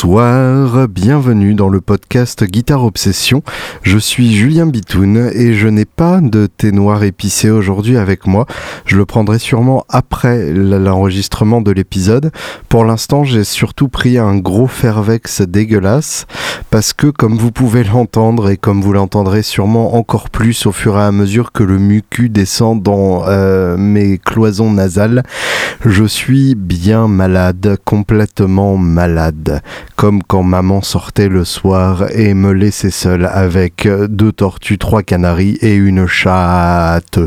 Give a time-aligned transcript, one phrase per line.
[0.00, 3.42] Bonsoir, bienvenue dans le podcast Guitare Obsession.
[3.82, 8.46] Je suis Julien Bitoun et je n'ai pas de thé noir épicé aujourd'hui avec moi.
[8.84, 12.30] Je le prendrai sûrement après l'enregistrement de l'épisode.
[12.68, 16.26] Pour l'instant, j'ai surtout pris un gros Fervex dégueulasse
[16.70, 20.96] parce que comme vous pouvez l'entendre et comme vous l'entendrez sûrement encore plus au fur
[20.96, 25.24] et à mesure que le mucu descend dans euh, mes cloisons nasales,
[25.84, 29.60] je suis bien malade, complètement malade
[29.98, 35.58] comme quand maman sortait le soir et me laissait seul avec deux tortues, trois canaris
[35.60, 37.18] et une chatte.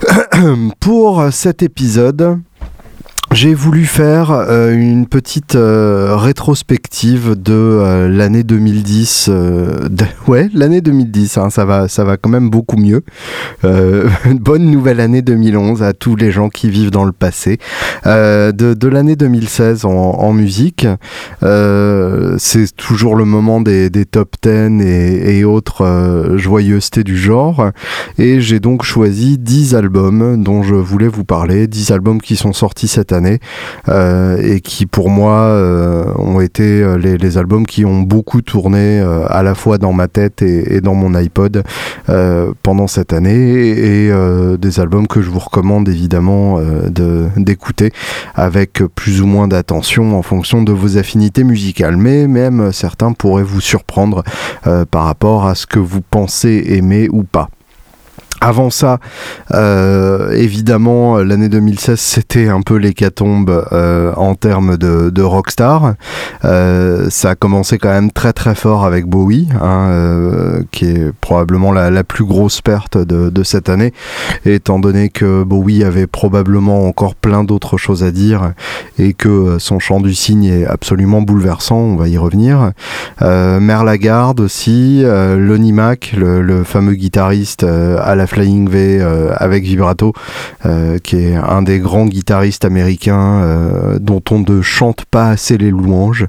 [0.80, 2.40] Pour cet épisode,
[3.34, 9.28] j'ai voulu faire euh, une petite euh, rétrospective de euh, l'année 2010.
[10.28, 13.02] ouais, l'année 2010, hein, ça, va, ça va quand même beaucoup mieux.
[13.64, 17.58] bonne nouvelle année 2011 à tous les gens qui vivent dans le passé.
[18.04, 20.86] de, l'année 2016 en, musique,
[21.40, 27.70] c'est toujours le moment des, des top 10 et, et autres joyeusetés du genre.
[28.18, 32.52] Et j'ai donc choisi 10 albums dont je voulais vous parler, 10 albums qui sont
[32.52, 33.23] sortis cette année
[33.88, 39.00] euh, et qui pour moi euh, ont été euh, les, albums qui ont beaucoup tourné
[39.28, 41.64] à la fois dans ma tête et, dans mon iPod
[42.62, 44.12] pendant cette année et
[44.58, 46.60] des albums que je vous recommande évidemment
[47.36, 47.90] d'écouter
[48.36, 53.42] avec plus ou moins d'attention en fonction de vos affinités musicales mais même certains pourraient
[53.42, 54.22] vous surprendre
[54.90, 57.48] par rapport à ce que vous pensez aimer ou pas.
[58.44, 58.98] Avant ça,
[59.54, 65.94] euh, évidemment, l'année 2016, c'était un peu l'hécatombe euh, en termes de, rockstar.
[66.44, 71.72] Euh, ça a commencé quand même très très fort avec Bowie, hein, qui est probablement
[71.72, 73.94] la, plus grosse perte de, cette année,
[74.44, 78.52] étant donné que Bowie avait probablement encore plein d'autres choses à dire
[78.98, 82.72] et que son chant du cygne est absolument bouleversant, on va y revenir.
[83.22, 89.62] Merle Lagarde aussi, Lonnie Mac, le, le fameux guitariste à la Flying V euh, avec
[89.62, 90.12] vibrato,
[90.66, 95.56] euh, qui est un des grands guitaristes américains euh, dont on ne chante pas assez
[95.56, 96.26] les louanges.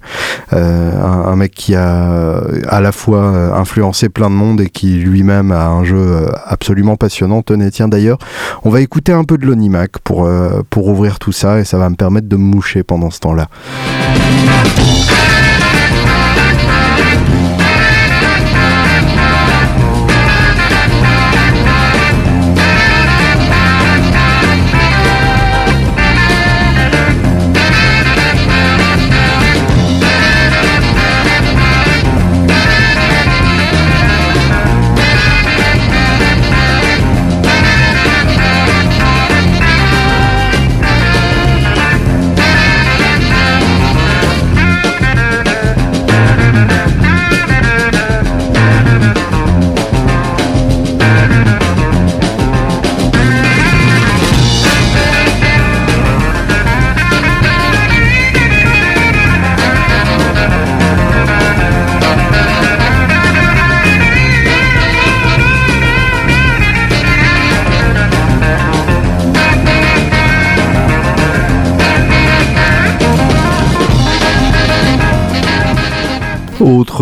[0.51, 3.21] Un, mec qui a à la fois
[3.57, 7.41] influencé plein de monde et qui lui-même a un jeu absolument passionnant.
[7.41, 8.19] Tenez, tiens d'ailleurs,
[8.63, 10.29] on va écouter un peu de Lonnie Mac pour,
[10.69, 13.49] pour ouvrir tout ça et ça va me permettre de me moucher pendant ce temps-là.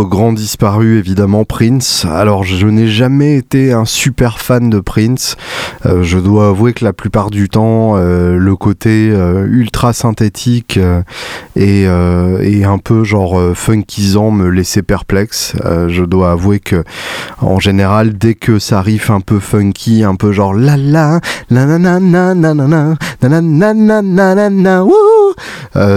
[0.02, 2.06] Grand disparu, évidemment, Prince.
[2.10, 5.36] Alors, je n'ai jamais été un super fan de Prince.
[5.86, 10.80] Euh, je dois avouer que la plupart du temps, euh, le côté euh, ultra synthétique
[11.56, 15.54] et, un peu genre funkisant me laissait perplexe.
[15.88, 16.84] je dois avouer que,
[17.42, 21.66] en général, dès que ça arrive un peu funky, un peu genre la la, la
[21.66, 24.86] na na na na na na na na na na na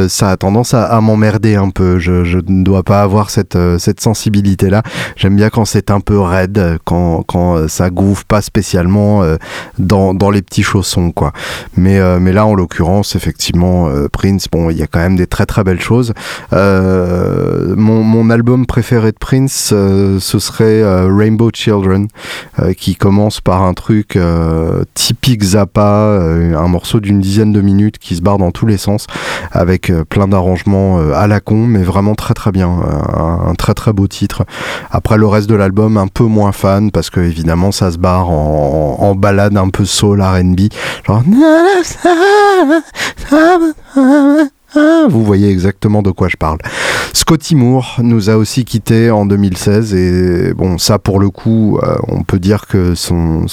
[0.09, 1.99] ça a tendance à, à m'emmerder un peu.
[1.99, 4.83] Je, je ne dois pas avoir cette cette, sensibilité-là.
[5.17, 9.37] J'aime bien quand c'est un peu raide, quand, quand euh, ça gouffe pas spécialement euh,
[9.79, 11.33] dans, les petits chaussons, quoi.
[11.77, 15.47] Mais, mais là, en l'occurrence, effectivement, Prince, bon, il y a quand même des très
[15.47, 16.13] très belles choses.
[16.53, 22.09] mon, mon album préféré de Prince, ce serait Rainbow Children,
[22.77, 24.19] qui commence par un truc
[24.95, 26.21] typique Zappa,
[26.59, 29.07] un morceau d'une dizaine de minutes qui se barre dans tous les sens,
[29.53, 34.09] avec plein d'arrangements à la con, mais vraiment très très bien un très très beau
[34.09, 34.45] titre.
[34.91, 38.31] Après le reste de l'album, un peu moins fan parce que évidemment ça se barre
[38.31, 40.63] en, balade un peu soul R&B,
[45.09, 46.59] vous voyez exactement de quoi je parle.
[47.13, 51.97] Scotty Moore nous a aussi quitté en 2016 et bon ça pour le coup euh,
[52.09, 53.47] on peut dire que son,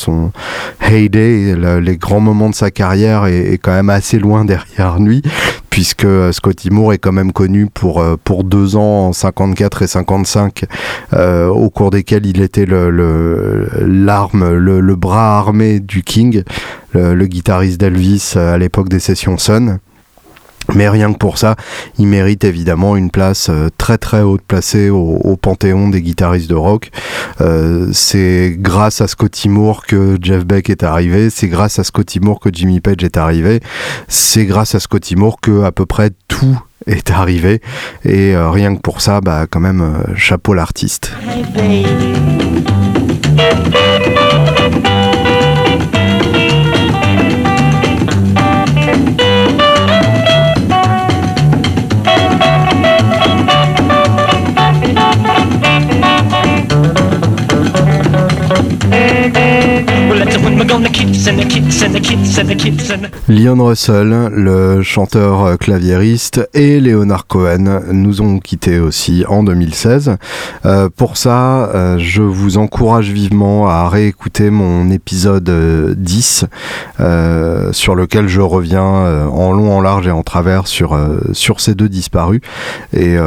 [0.81, 5.22] heyday, les grands moments de sa carrière est, quand même assez loin derrière lui
[5.70, 10.66] puisque Scotty Moore est quand même connu pour, pour deux ans, 54 et 55,
[11.14, 16.44] au cours desquels il était l'arme, le, le, bras armé du King,
[16.94, 19.80] le guitariste d'Elvis à l'époque des sessions Sun.
[20.74, 21.56] Mais rien que pour ça,
[22.00, 26.56] il mérite évidemment une place euh, très très haute placée au, panthéon des guitaristes de
[26.56, 26.89] rock.
[27.42, 32.19] Euh, c'est grâce à Scotty Moore que Jeff Beck est arrivé, c'est grâce à Scotty
[32.19, 33.60] Moore que Jimmy Page est arrivé,
[34.07, 37.62] c'est grâce à Scotty Moore que à peu près tout est arrivé.
[38.06, 41.12] Et euh, rien que pour ça, bah quand même, chapeau l'artiste.
[63.27, 70.18] Leon Russell, le chanteur claviériste, et Leonard Cohen nous ont quittés aussi en 2016.
[70.65, 75.50] Euh, pour ça, euh, je vous encourage vivement à réécouter mon épisode
[75.98, 76.45] 10,
[77.00, 80.98] euh, sur lequel je reviens en long, en large et en travers sur,
[81.33, 82.42] sur ces deux disparus.
[82.94, 83.18] Et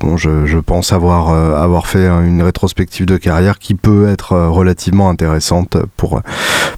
[0.00, 5.10] bon, je, je, pense avoir, avoir fait une rétrospective de carrière qui peut être relativement
[5.10, 6.22] intéressante pour,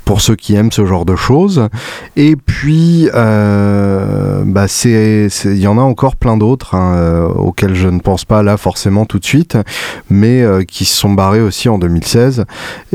[0.08, 1.68] pour ceux qui aiment ce genre de choses.
[2.16, 7.74] Et puis, euh, bah c'est, il y en a encore plein d'autres hein, euh, auxquels
[7.74, 9.58] je ne pense pas là forcément tout de suite,
[10.08, 12.46] mais euh, qui se sont barrés aussi en 2016.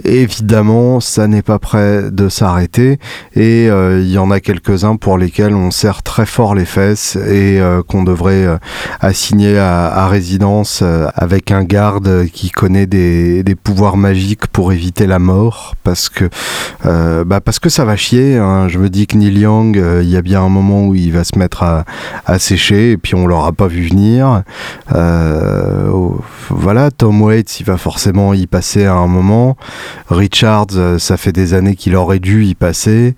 [0.03, 2.97] évidemment, ça n'est pas prêt de s'arrêter
[3.35, 7.61] et il y en a quelques-uns pour lesquels on serre très fort les fesses et
[7.87, 8.47] qu'on devrait
[9.01, 10.83] assigner à, résidence
[11.15, 16.29] avec un garde qui connaît des pouvoirs magiques pour éviter la mort parce que
[16.85, 18.37] euh, bah parce que ça va chier.
[18.37, 18.67] Hein.
[18.67, 21.11] Je me dis que Neil Young, euh, il y a bien un moment où il
[21.11, 21.85] va se mettre à,
[22.39, 24.43] sécher et puis on l'aura pas vu venir.
[24.93, 25.89] Euh,
[26.49, 29.55] voilà, Tom Waits, il va forcément y passer à un moment.
[30.09, 33.15] Richards, ça fait des années qu'il aurait dû y passer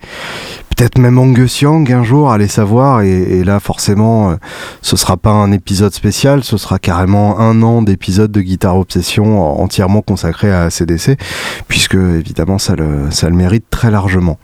[0.76, 3.02] peut-être même Angus Young un jour, allez savoir.
[3.02, 4.36] Et, là, forcément, euh,
[4.82, 9.62] ce sera pas un épisode spécial, ce sera carrément un an d'épisodes de Guitare Obsession
[9.62, 11.18] entièrement consacré à CDC,
[11.68, 14.38] puisque évidemment, ça le, ça le mérite très largement.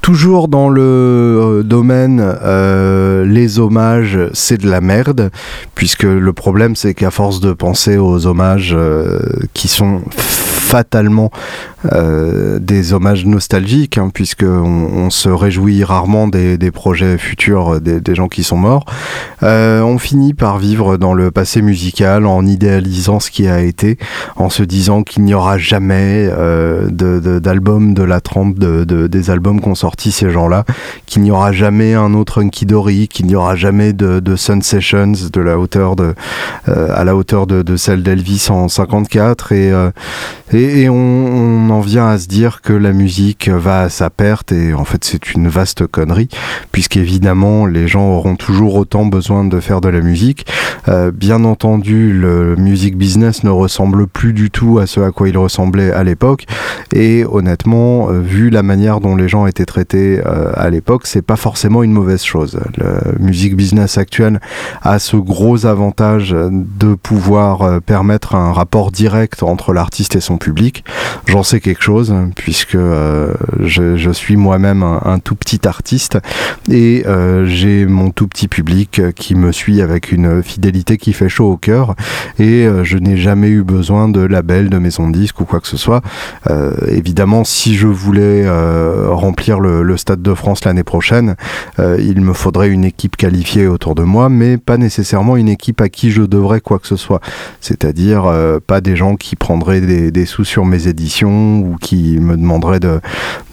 [0.00, 5.30] Toujours dans le euh, domaine, euh, les hommages, c'est de la merde,
[5.74, 8.76] puisque le problème, c'est qu'à force de penser aux hommages
[9.54, 10.02] qui sont
[10.74, 11.30] fatalement
[11.92, 18.28] euh, des hommages nostalgiques, hein, puisque on, se réjouit rarement des, projets futurs des, gens
[18.28, 18.84] qui sont morts.
[19.42, 23.98] Euh, on finit par vivre dans le passé musical en idéalisant ce qui a été,
[24.36, 29.60] en se disant qu'il n'y aura jamais euh, d'albums de, la trempe de, des albums
[29.60, 30.64] qu'ont sorti ces gens-là,
[31.06, 35.12] qu'il n'y aura jamais un autre Hunky Dory, qu'il n'y aura jamais de, Sun Sessions
[35.32, 35.96] de la hauteur
[36.66, 39.72] à la hauteur de, celle d'Elvis en 54 et,
[40.52, 44.52] et, on, on en vient à se dire que la musique va à sa perte
[44.52, 46.28] et en fait c'est une vaste connerie
[46.70, 50.46] puisqu'évidemment les gens auront toujours autant besoin de faire de la musique.
[50.88, 55.28] Euh, bien entendu le music business ne ressemble plus du tout à ce à quoi
[55.28, 56.44] il ressemblait à l'époque
[56.92, 61.22] et honnêtement euh, vu la manière dont les gens étaient traités euh, à l'époque c'est
[61.22, 62.60] pas forcément une mauvaise chose.
[62.76, 64.40] Le music business actuel
[64.82, 70.84] a ce gros avantage de pouvoir permettre un rapport direct entre l'artiste et son public.
[71.26, 76.18] J'en sais quelque chose, puisque euh, je, suis moi-même un, tout petit artiste
[76.70, 81.30] et euh, j'ai mon tout petit public qui me suit avec une fidélité qui fait
[81.30, 81.96] chaud au cœur
[82.38, 85.58] et euh, je n'ai jamais eu besoin de label, de maison de disque ou quoi
[85.60, 86.02] que ce soit.
[86.88, 88.46] évidemment, si je voulais
[89.08, 91.34] remplir le, Stade de France l'année prochaine,
[91.78, 95.88] il me faudrait une équipe qualifiée autour de moi, mais pas nécessairement une équipe à
[95.88, 97.20] qui je devrais quoi que ce soit.
[97.60, 98.30] C'est-à-dire
[98.66, 103.00] pas des gens qui prendraient des sous sur mes éditions ou qui me demanderaient de,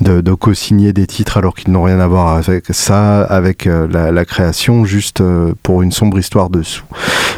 [0.02, 4.26] de, co-signer des titres alors qu'ils n'ont rien à voir avec ça, avec euh, la,
[4.26, 6.86] création, juste euh, pour une sombre histoire dessous.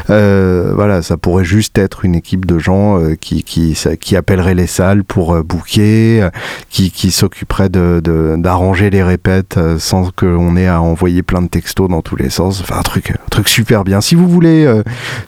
[0.10, 4.68] Euh, voilà, ça pourrait juste être une équipe de gens qui, qui, qui appelleraient les
[4.68, 6.30] salles pour booker,
[6.70, 11.90] qui, qui s'occuperaient d'arranger de, les répètes sans qu'on ait à envoyer plein de textos
[11.90, 12.62] dans tous les sens.
[12.62, 14.02] Enfin, un truc, un truc super bien.
[14.02, 14.72] Si vous voulez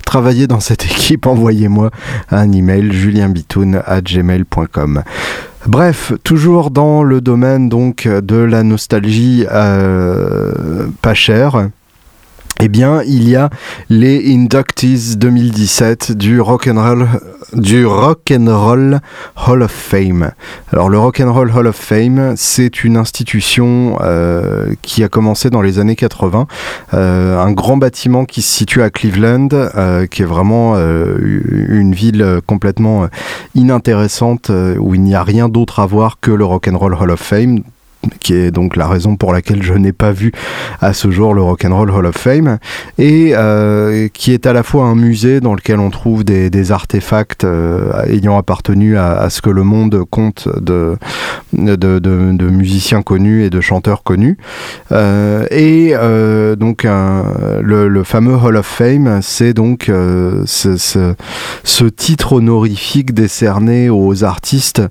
[0.06, 1.92] travailler dans cette équipe, envoyez-moi
[2.32, 5.04] un email julienbitoun à gmail.com.
[5.68, 11.70] Bref, toujours dans le domaine donc de la nostalgie euh, pas chère.
[12.62, 13.50] Eh bien, il y a
[13.90, 17.08] les Inductees 2017 du Rock and Roll
[19.48, 20.32] Hall of Fame.
[20.72, 25.50] Alors le Rock and Roll Hall of Fame, c'est une institution euh, qui a commencé
[25.50, 26.48] dans les années 80,
[26.94, 32.40] euh, un grand bâtiment qui se situe à Cleveland, euh, qui est vraiment une ville
[32.46, 33.08] complètement
[33.54, 37.12] inintéressante où il n'y a rien d'autre à voir que le Rock and Roll Hall
[37.12, 37.60] of Fame
[38.20, 40.32] qui est donc la raison pour laquelle je n'ai pas vu
[40.82, 42.58] à ce jour le Rock'n'Roll Hall of Fame,
[42.98, 47.44] et euh, qui est à la fois un musée dans lequel on trouve des, artefacts
[47.44, 50.98] euh, ayant appartenu à, ce que le monde compte de,
[51.54, 54.38] musiciens connus et de chanteurs connus.
[54.92, 55.94] Euh, et
[56.58, 61.16] donc le, fameux Hall of Fame, c'est donc ce,
[61.64, 64.82] ce titre honorifique décerné aux artistes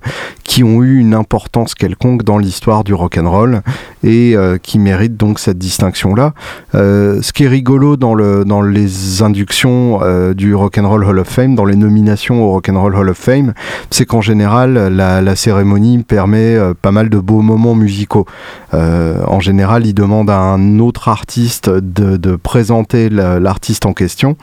[0.43, 3.61] qui ont eu une importance quelconque dans l'histoire du rock roll
[4.03, 6.33] et euh, qui mérite donc cette distinction-là.
[6.75, 11.27] Euh, ce qui est rigolo dans, le, dans les inductions euh, du Rock'n'Roll Hall of
[11.27, 13.53] Fame, dans les nominations au Rock'n'Roll Hall of Fame,
[13.89, 18.25] c'est qu'en général, la, cérémonie permet pas mal de beaux moments musicaux.
[18.73, 24.37] en général, il demande à un autre artiste de présenter l'artiste en question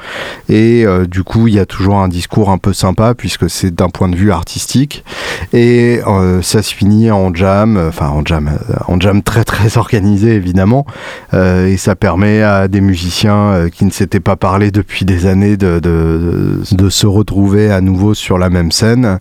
[0.48, 3.88] et du coup, il y a toujours un discours un peu sympa puisque c'est d'un
[3.88, 5.04] point de vue artistique
[5.52, 6.00] et
[6.42, 8.51] ça se finit en jam, enfin en jam,
[8.88, 10.86] en jam très très organisé évidemment,
[11.34, 15.26] euh, et ça permet à des musiciens euh, qui ne s'étaient pas parlé depuis des
[15.26, 19.18] années de, de, se retrouver à nouveau sur la même scène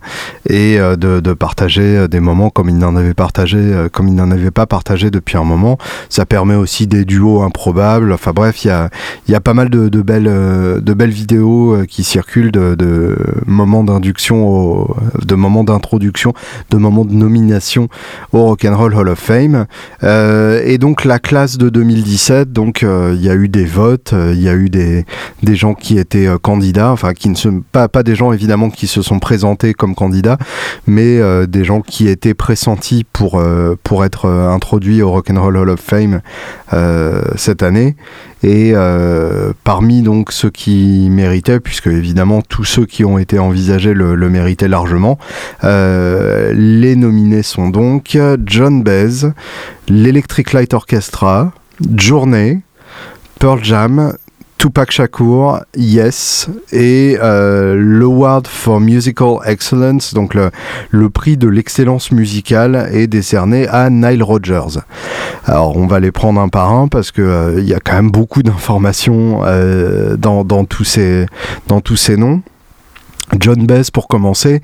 [0.48, 4.30] et euh, de, de, partager des moments comme ils n'en avaient partagé, comme ils n'en
[4.30, 5.78] avaient pas partagé depuis un moment.
[6.08, 8.12] Ça permet aussi des duos improbables.
[8.12, 8.90] Enfin bref, il y a,
[9.28, 14.88] y a pas mal de, belles, de belles vidéos qui circulent de, moments d'induction,
[15.24, 16.34] de moments d'introduction,
[16.70, 17.88] de moments de nomination
[18.32, 19.66] au Rock'n'Roll Hall of Fame.
[20.02, 24.12] Euh, et donc la classe de 2017, donc euh, il y a eu des votes,
[24.12, 25.04] euh, il y a eu des,
[25.54, 29.02] gens qui étaient candidats, enfin qui ne sont pas, pas des gens évidemment qui se
[29.02, 30.38] sont présentés comme candidats,
[30.86, 33.42] mais des gens qui étaient pressentis pour,
[33.82, 36.22] pour être introduits au Rock'n'Roll Hall of Fame
[37.36, 37.96] cette année.
[38.42, 38.74] Et
[39.64, 44.68] parmi donc ceux qui méritaient, puisque évidemment tous ceux qui ont été envisagés le, méritaient
[44.68, 45.18] largement,
[45.62, 49.32] les nominés sont donc John Baez,
[49.88, 51.52] l'Electric Light Orchestra,
[51.96, 52.62] Journée,
[53.38, 54.14] Pearl Jam,
[54.62, 62.88] Tupac Shakur, Yes, et euh, l'Award for Musical Excellence, donc le, prix de l'excellence musicale,
[62.92, 64.78] est décerné à Nile Rodgers.
[65.46, 68.12] Alors on va les prendre un par un parce que euh, y a quand même
[68.12, 71.26] beaucoup d'informations euh, dans, dans tous ces
[72.16, 72.40] noms.
[73.38, 74.60] John Bess, pour commencer,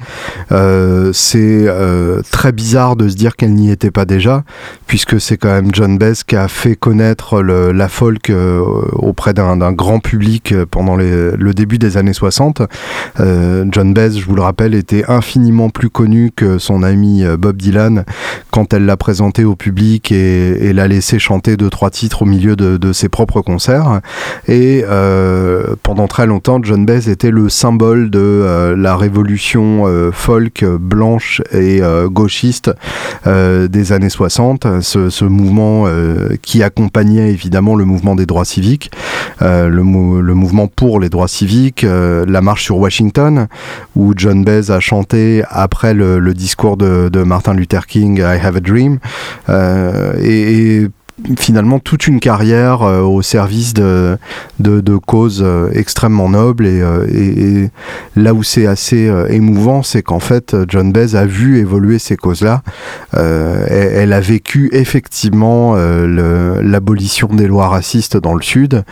[0.52, 4.44] euh, c'est euh, très bizarre de se dire qu'elle n'y était pas déjà,
[4.86, 8.60] puisque c'est quand même John Bess qui a fait connaître la folk euh,
[8.92, 12.62] auprès d'un grand public pendant le début des années 60.
[13.18, 18.04] John Bess, je vous le rappelle, était infiniment plus connu que son ami Bob Dylan
[18.50, 22.54] quand elle l'a présenté au public et, l'a laissé chanter deux trois titres au milieu
[22.54, 24.00] de, de ses propres concerts.
[24.46, 24.84] Et
[25.82, 31.42] pendant très longtemps, John Bess était le symbole de euh, la révolution euh, folk blanche
[31.52, 32.70] et euh, gauchiste
[33.26, 35.86] des années 60, ce, mouvement
[36.40, 38.90] qui accompagnait évidemment le mouvement des droits civiques,
[39.40, 43.48] le, mouvement pour les droits civiques, la marche sur Washington,
[43.96, 48.60] où John Baez a chanté après le, discours de, Martin Luther King, I Have a
[48.60, 48.98] Dream,
[50.22, 50.86] et
[51.38, 54.18] finalement toute une carrière euh, au service de,
[54.60, 57.70] de, causes euh, extrêmement nobles euh, et,
[58.16, 62.62] là où c'est assez émouvant c'est qu'en fait John Baez a vu évoluer ces causes-là.
[63.12, 68.82] Elle, a vécu effectivement l'abolition des lois racistes dans le sud.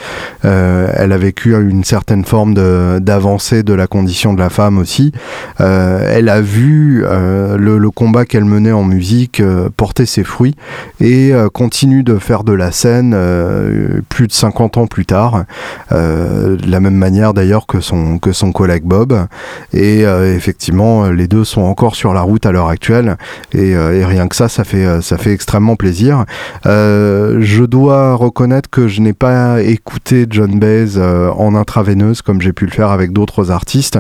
[0.43, 2.55] Elle a vécu une certaine forme
[3.01, 5.13] d'avancée de, la condition de la femme aussi.
[5.59, 9.43] Elle a vu le, le, combat qu'elle menait en musique
[9.77, 10.55] porter ses fruits
[11.01, 15.45] et continue de faire de la scène euh, plus de 50 ans plus tard,
[15.93, 19.27] euh, de la même manière d'ailleurs que son, que son collègue Bob.
[19.73, 23.17] Et euh, effectivement, les deux sont encore sur la route à l'heure actuelle.
[23.53, 26.25] Et, rien que ça, ça fait, ça fait extrêmement plaisir.
[26.65, 32.67] je dois reconnaître que je n'ai pas écouté John Baez en intraveineuse comme j'ai pu
[32.67, 33.99] le faire avec d'autres artistes.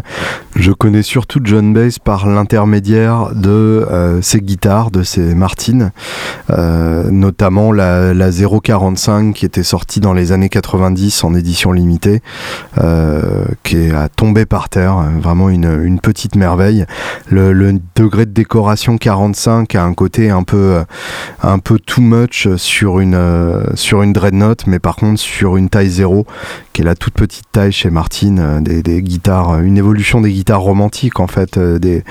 [0.55, 3.87] Je connais surtout John Baez par l'intermédiaire de
[4.23, 5.91] ses guitares, de ses Martines,
[6.49, 12.23] notamment la la 045 qui était sortie dans les années 90 en édition limitée,
[13.63, 16.87] qui est à tomber par terre, vraiment une, une petite merveille.
[17.29, 20.83] Le, degré de décoration 45 a un côté un peu,
[21.43, 23.19] un peu too much sur une,
[23.75, 26.27] sur une dreadnought, mais par contre sur une taille 0
[26.77, 30.31] qui est la toute petite taille chez Martin, euh, des, guitares, euh, une évolution des
[30.31, 32.05] guitares romantiques en fait euh, des,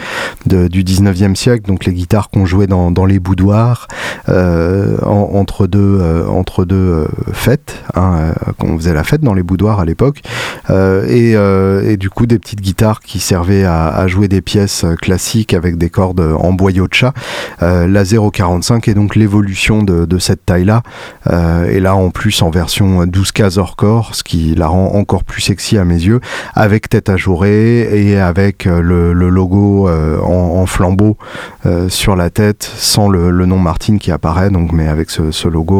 [0.47, 3.87] du 19e siècle, donc les guitares qu'on jouait dans, les boudoirs
[4.27, 5.84] entre deux,
[6.27, 10.21] entre deux fêtes, hein, quand on faisait la fête dans les boudoirs à l'époque,
[10.69, 15.89] et, du coup des petites guitares qui servaient à, jouer des pièces classiques avec des
[15.89, 17.13] cordes en boyau de chat.
[17.61, 20.83] la 045 est donc l'évolution de, cette taille-là,
[21.31, 25.23] et là en plus en version 12 cases hors corps, ce qui la rend encore
[25.23, 26.19] plus sexy à mes yeux,
[26.53, 31.17] avec tête ajourée et avec euh, le, logo euh, en, flambeau
[31.65, 35.74] euh, sur la tête, sans le, nom Martin qui apparaît, donc mais avec ce, logo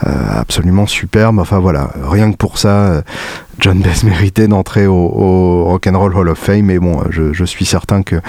[0.00, 1.38] absolument superbe.
[1.38, 3.02] Enfin voilà, rien que pour ça.
[3.58, 8.20] John Baez méritait d'entrer au, Rock'n'Roll Hall of Fame, mais bon, je, suis certain que,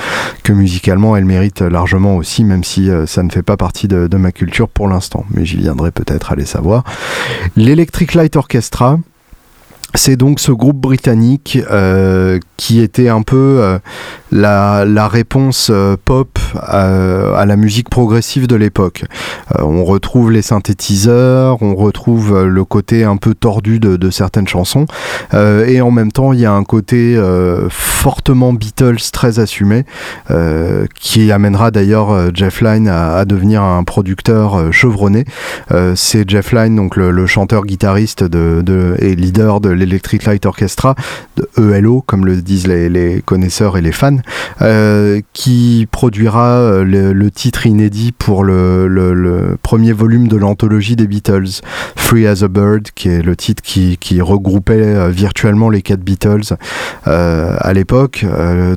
[0.49, 4.69] musicalement, elle mérite largement aussi, même si ça ne fait pas partie de, ma culture
[4.69, 5.25] pour l'instant.
[5.31, 6.83] Mais j'y viendrai peut-être, allez savoir.
[7.55, 8.99] L'Electric Light Orchestra,
[9.95, 13.79] c'est donc ce groupe britannique euh, qui était un peu euh,
[14.31, 19.05] la, réponse euh, pop à, la musique progressive de l'époque.
[19.59, 24.85] on retrouve les synthétiseurs, on retrouve le côté un peu tordu de, certaines chansons,
[25.33, 27.19] et en même temps il y a un côté
[27.69, 29.85] fortement Beatles très assumé,
[30.99, 35.25] qui amènera d'ailleurs Jeff Lynne à, devenir un producteur chevronné.
[35.95, 40.95] C'est Jeff Lynne, donc le, chanteur-guitariste et leader de l'Electric Light Orchestra,
[41.37, 44.17] de ELO, comme le disent les, connaisseurs et les fans,
[44.61, 51.61] euh, qui produira euh, le, titre inédit pour le, premier volume de l'anthologie des Beatles,
[51.95, 56.55] Free as a Bird, qui est le titre qui, regroupait euh, virtuellement les quatre Beatles
[57.05, 58.25] à l'époque.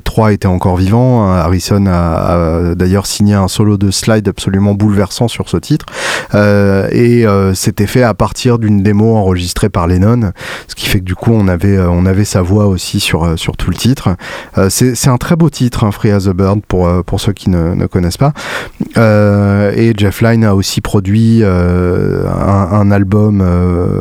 [0.03, 1.29] trois étaient encore vivants.
[1.31, 5.85] Harrison a, d'ailleurs signé un solo de slide absolument bouleversant sur ce titre.
[6.33, 10.31] et c'était fait à partir d'une démo enregistrée par Lennon,
[10.67, 13.55] ce qui fait que du coup on avait, on avait sa voix aussi sur, sur
[13.55, 14.15] tout le titre.
[14.57, 17.33] Euh, c'est un très beau titre, hein, Free as a Bird, pour, euh, pour ceux
[17.33, 18.33] qui ne, connaissent pas.
[18.97, 23.43] Euh, et Jeff Lynne a aussi produit un, album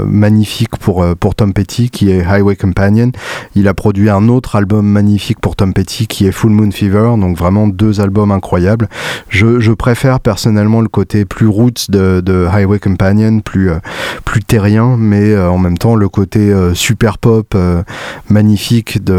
[0.07, 3.13] magnifique pour, pour Tom Petty, qui est Highway Companion.
[3.55, 7.13] Il a produit un autre album magnifique pour Tom Petty, qui est Full Moon Fever.
[7.19, 8.89] Donc vraiment deux albums incroyables.
[9.29, 13.71] Je, préfère personnellement le côté plus roots de, Highway Companion, plus,
[14.47, 17.57] terrien, mais en même temps le côté super pop
[18.29, 19.15] magnifique de,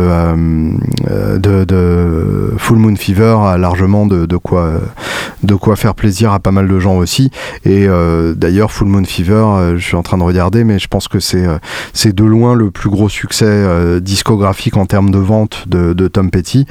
[1.72, 4.74] euh, Full Moon Fever a largement de, quoi,
[5.62, 7.32] quoi faire plaisir à pas mal de gens aussi.
[7.63, 10.88] Et euh, d'ailleurs, Full Moon Fever, euh, je suis en train de regarder, mais je
[10.88, 11.45] pense que c'est
[11.93, 13.65] c'est de loin le plus gros succès
[14.02, 16.65] discographique en termes de vente de, Tom Petty.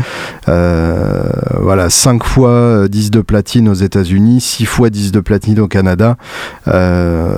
[0.46, 6.16] voilà, 5 fois 10 de platine aux États-Unis, 6 fois 10 de platine au Canada.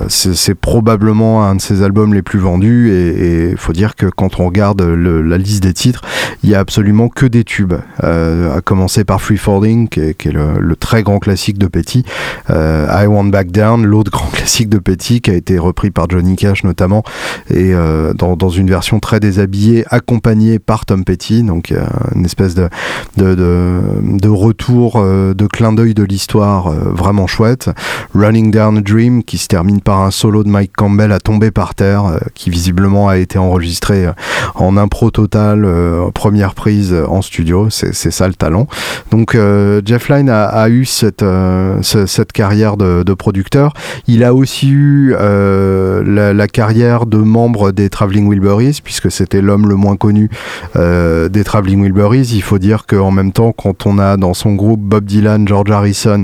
[0.09, 4.39] c'est probablement un de ses albums les plus vendus et il faut dire que quand
[4.39, 6.01] on regarde la liste des titres,
[6.43, 10.25] il y a absolument que des tubes, euh, à commencer par Free Falling, qui est,
[10.25, 12.05] le, très grand classique de Petty,
[12.49, 16.09] euh, I Want Back Down, l'autre grand classique de Petty, qui a été repris par
[16.09, 17.03] Johnny Cash notamment,
[17.49, 21.73] et euh, dans, une version très déshabillée, accompagnée par Tom Petty, donc
[22.15, 22.69] une espèce de,
[23.17, 27.69] de, retour, de clin d'œil de l'histoire vraiment chouette.
[28.13, 31.49] Running Down a Dream, qui se termine par un solo de Mike Campbell à tomber
[31.49, 34.07] par terre, qui visiblement a été enregistré
[34.55, 35.67] en impro total,
[36.13, 38.67] première prise en studio, c'est ça le talent.
[39.11, 43.73] Donc euh, Jeff Lynne a, eu cette, euh, cette carrière de, producteur.
[44.07, 49.67] Il a aussi eu euh, la, carrière de membre des Traveling Wilburys, puisque c'était l'homme
[49.67, 50.29] le moins connu
[50.75, 52.33] des Traveling Wilburys.
[52.33, 55.71] Il faut dire qu'en même temps, quand on a dans son groupe Bob Dylan, George
[55.71, 56.23] Harrison,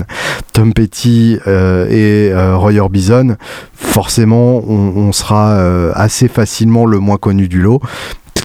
[0.52, 3.36] Tom Petty et Roy Orbison,
[3.74, 5.58] forcément on, sera
[5.94, 7.80] assez facilement le moins connu du lot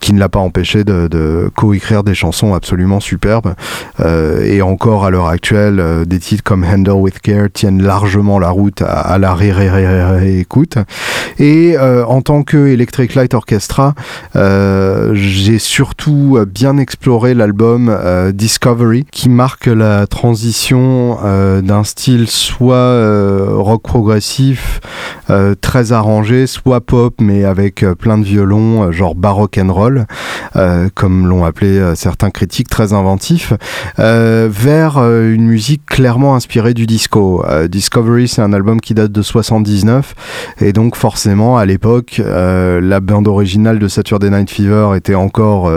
[0.06, 3.56] qui ne l'a pas empêché de, de co-écrire des chansons absolument superbes.
[4.02, 8.38] Euh, et encore à l'heure actuelle, euh, des titres comme Handle with Care tiennent largement
[8.38, 10.78] la route à, la réécoute.
[11.40, 13.96] Et euh, en tant que Electric Light Orchestra,
[14.36, 17.92] j'ai surtout bien exploré l'album
[18.32, 21.18] Discovery, qui marque la transition
[21.64, 24.82] d'un style soit rock progressif,
[25.62, 29.95] très arrangé, soit pop, mais avec plein de violons, genre baroque and roll.
[29.96, 33.54] Roll, comme l'ont appelé certains critiques très inventifs,
[33.98, 37.44] vers une musique clairement inspirée du disco.
[37.70, 40.14] Discovery, c'est un album qui date de 79,
[40.62, 45.72] et donc forcément, à l'époque, la bande originale de Saturday Night Fever était encore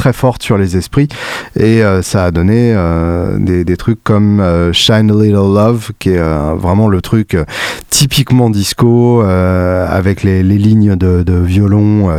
[0.00, 1.08] très forte sur les esprits.
[1.56, 6.08] Et euh, ça a donné euh, des, trucs comme euh, Shine a Little Love qui
[6.08, 6.22] est
[6.56, 7.36] vraiment le truc
[7.90, 12.10] typiquement disco avec les, lignes de, violon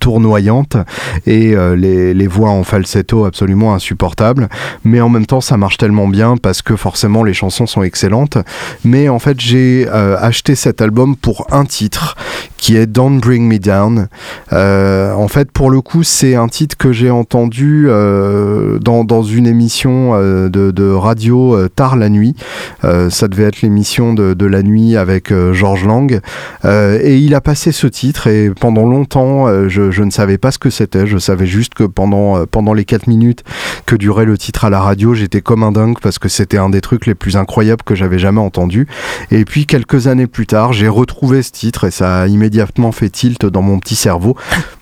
[0.00, 0.78] tournoyantes
[1.26, 4.48] et les, voix en falsetto absolument insupportables.
[4.84, 8.38] Mais en même temps ça marche tellement bien parce que forcément les chansons sont excellentes.
[8.84, 12.16] Mais en fait j'ai acheté cet album pour un titre
[12.56, 14.08] qui est Don't Bring Me Down.
[14.52, 19.48] En fait pour le coup c'est un titre que j'ai entendu entendu euh, dans, une
[19.48, 22.36] émission euh, de, radio euh, tard la nuit.
[22.82, 26.20] ça devait être l'émission de, la nuit avec Georges Lang.
[26.64, 30.70] et il a passé ce titre et pendant longtemps, je, ne savais pas ce que
[30.70, 31.06] c'était.
[31.06, 33.42] Je savais juste que pendant, pendant les 4 minutes
[33.86, 36.70] que durait le titre à la radio, j'étais comme un dingue parce que c'était un
[36.70, 38.86] des trucs les plus incroyables que j'avais jamais entendu.
[39.32, 43.10] Et puis quelques années plus tard, j'ai retrouvé ce titre et ça a immédiatement fait
[43.10, 44.36] tilt dans mon petit cerveau.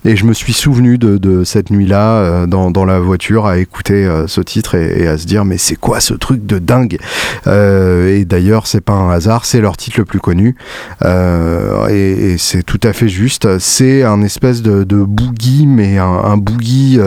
[0.04, 4.26] Et je me suis souvenu de cette nuit-là euh, dans, la voiture à écouter euh,
[4.26, 6.98] ce titre et, à se dire mais c'est quoi ce truc de dingue?
[7.46, 10.56] Euh, Et d'ailleurs c'est pas un hasard, c'est leur titre le plus connu
[11.02, 13.58] et, c'est tout à fait juste.
[13.58, 16.98] C'est un espèce de, boogie mais un, boogie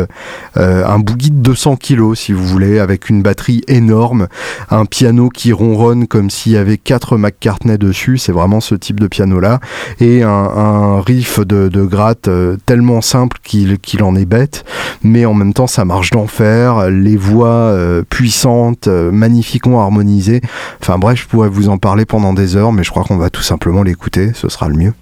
[0.56, 4.28] un boogie de 200 kilos si vous voulez avec une batterie énorme,
[4.70, 8.18] un piano qui ronronne comme s'il y avait quatre McCartney dessus.
[8.18, 9.60] C'est vraiment ce type de piano là
[10.00, 12.30] et un, riff de, gratte
[12.66, 14.64] tellement simple qu'il en est bête
[15.04, 20.42] mais en même temps ça marche d'enfer, les voix euh, puissantes, euh, magnifiquement harmonisées.
[20.82, 23.30] Enfin bref, je pourrais vous en parler pendant des heures, mais je crois qu'on va
[23.30, 24.94] tout simplement l'écouter, ce sera le mieux.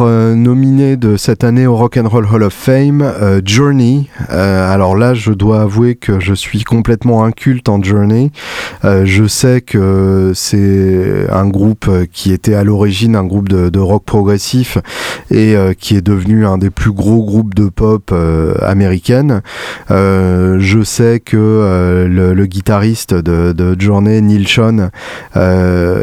[0.00, 4.08] Euh, nominé de cette année au Rock and Roll Hall of Fame, euh, Journey.
[4.30, 8.30] Euh, alors là, je dois avouer que je suis complètement inculte en Journey.
[8.84, 14.78] je sais que c'est un groupe qui était à l'origine un groupe de, rock progressif
[15.30, 18.14] et qui est devenu un des plus gros groupes de pop
[18.62, 19.42] américaine.
[19.88, 24.90] je sais que le, guitariste de, de, Journey, Neil Sean,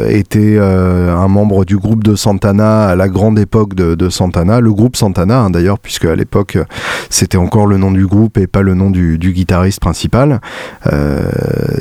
[0.08, 4.96] était un membre du groupe de Santana à la grande époque de, Santana, le groupe
[4.96, 6.58] Santana hein, d'ailleurs, puisque à l'époque
[7.10, 10.40] c'était encore le nom du groupe et pas le nom du, guitariste principal,
[10.92, 11.30] euh,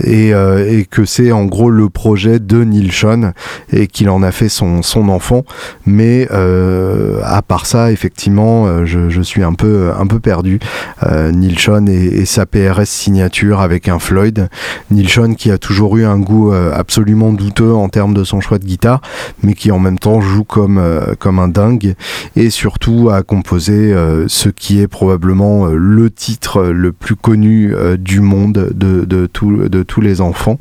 [0.08, 3.34] euh, et, que c'est en gros le projet de Neil Sean
[3.72, 5.44] et qu'il en a fait son, enfant.
[5.86, 10.60] Mais euh, à part ça, effectivement, je, suis un peu, un peu perdu.
[11.06, 14.50] Neil Sean et, sa PRS signature avec un Floyd.
[14.92, 18.60] Neil Sean qui a toujours eu un goût absolument douteux en termes de son choix
[18.60, 19.02] de guitare,
[19.44, 20.82] mais qui en même temps joue comme,
[21.20, 21.87] comme un dingue
[22.36, 27.74] et surtout à composer euh, ce qui est probablement euh, le titre le plus connu
[27.74, 29.30] euh, du monde de, de,
[29.68, 30.60] de tous les enfants,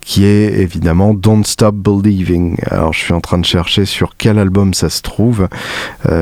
[0.00, 2.56] qui est évidemment Don't Stop Believing.
[2.70, 5.48] Alors je suis en train de chercher sur quel album ça se trouve.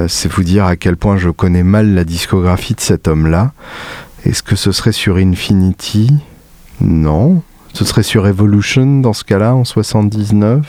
[0.09, 3.53] C'est vous dire à quel point je connais mal la discographie de cet homme-là.
[4.25, 6.11] Est-ce que ce serait sur Infinity?
[6.81, 7.43] Non.
[7.73, 10.67] Ce serait sur Evolution dans ce cas-là en 79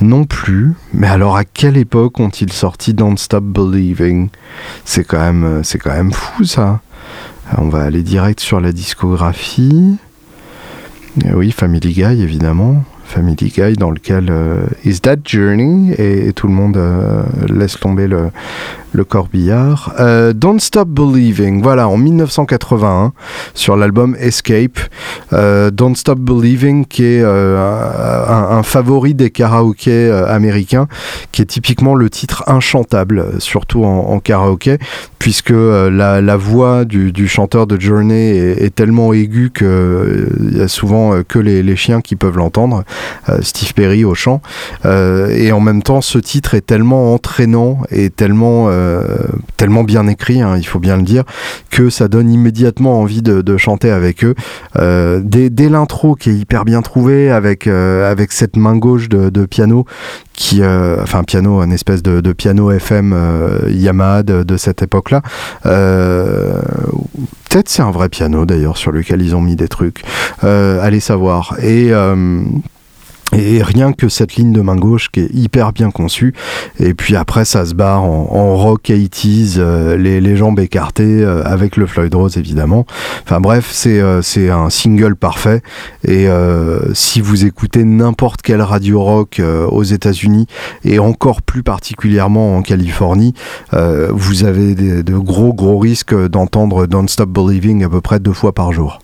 [0.00, 0.74] non plus.
[0.92, 4.28] Mais alors à quelle époque ont-ils sorti Don't Stop Believing?
[4.84, 6.80] C'est quand même euh, c'est quand même fou ça.
[7.52, 9.96] Euh, on va aller direct sur la discographie.
[11.24, 12.84] Euh, oui, Family Guy évidemment.
[13.04, 14.32] Family Guy dans lequel
[14.84, 15.94] Is That Journey?
[15.96, 16.76] Et, tout le monde
[17.48, 18.30] laisse tomber le,
[18.96, 19.94] le corbillard.
[20.00, 23.12] Euh, Don't Stop Believing, voilà, en 1981,
[23.54, 24.78] sur l'album Escape.
[25.32, 30.88] Euh, Don't Stop Believing, qui est euh, un, favori des karaokés américains,
[31.30, 34.78] qui est typiquement le titre inchantable, surtout en, karaoké,
[35.18, 41.22] puisque la, voix du, chanteur de Journey est, tellement aiguë qu'il il y a souvent
[41.22, 42.84] que les chiens qui peuvent l'entendre.
[43.42, 44.40] Steve Perry au chant.
[44.84, 48.68] et en même temps, ce titre est tellement entraînant et tellement,
[49.56, 51.24] tellement bien écrit, hein, il faut bien le dire,
[51.70, 54.34] que ça donne immédiatement envie de, chanter avec eux.
[55.22, 59.86] dès, dès l'intro qui est hyper bien trouvé avec, avec cette main gauche de, piano
[60.32, 65.22] qui, euh, enfin piano, une espèce de, piano FM euh, Yamaha de, cette époque-là.
[65.64, 66.60] Euh,
[67.48, 70.02] peut-être c'est un vrai piano d'ailleurs sur lequel ils ont mis des trucs.
[70.42, 71.56] allez savoir.
[71.62, 71.92] Et
[73.32, 76.34] et rien que cette ligne de main gauche qui est hyper bien conçue.
[76.78, 81.76] Et puis après, ça se barre en, rock 80s, euh, les, jambes écartées, euh, avec
[81.76, 82.86] le Floyd Rose évidemment.
[83.24, 85.62] Enfin bref, c'est euh, c'est un single parfait.
[86.06, 86.28] Et
[86.94, 90.46] si vous écoutez n'importe quelle radio rock aux États-Unis,
[90.84, 93.34] et encore plus particulièrement en Californie,
[93.72, 98.52] vous avez de gros gros risques d'entendre Don't Stop Believing à peu près deux fois
[98.52, 99.00] par jour.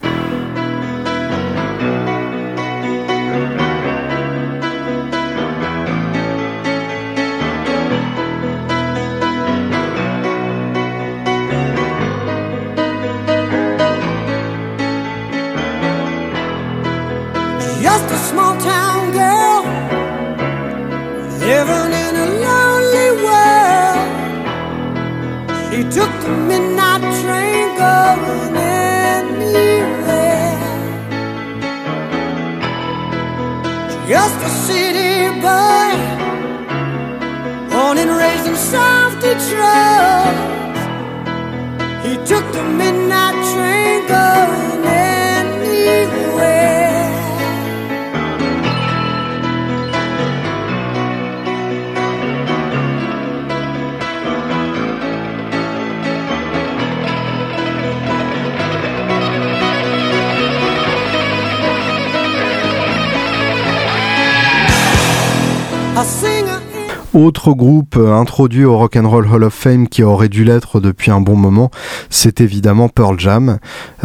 [38.75, 40.81] off the drugs.
[42.07, 44.72] He took the midnight train, goes.
[67.15, 70.81] Autre groupe euh, introduit au Rock and Roll Hall of Fame qui aurait dû l'être
[70.81, 71.71] depuis un bon moment,
[72.09, 73.59] c'est évidemment Pearl Jam.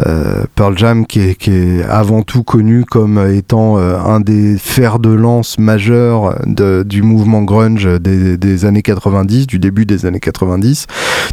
[0.06, 5.08] Euh, Pearl Jam qui est, avant tout connu comme étant euh, un des fers de
[5.08, 10.86] lance majeurs du mouvement grunge des, années 90, du début des années 90.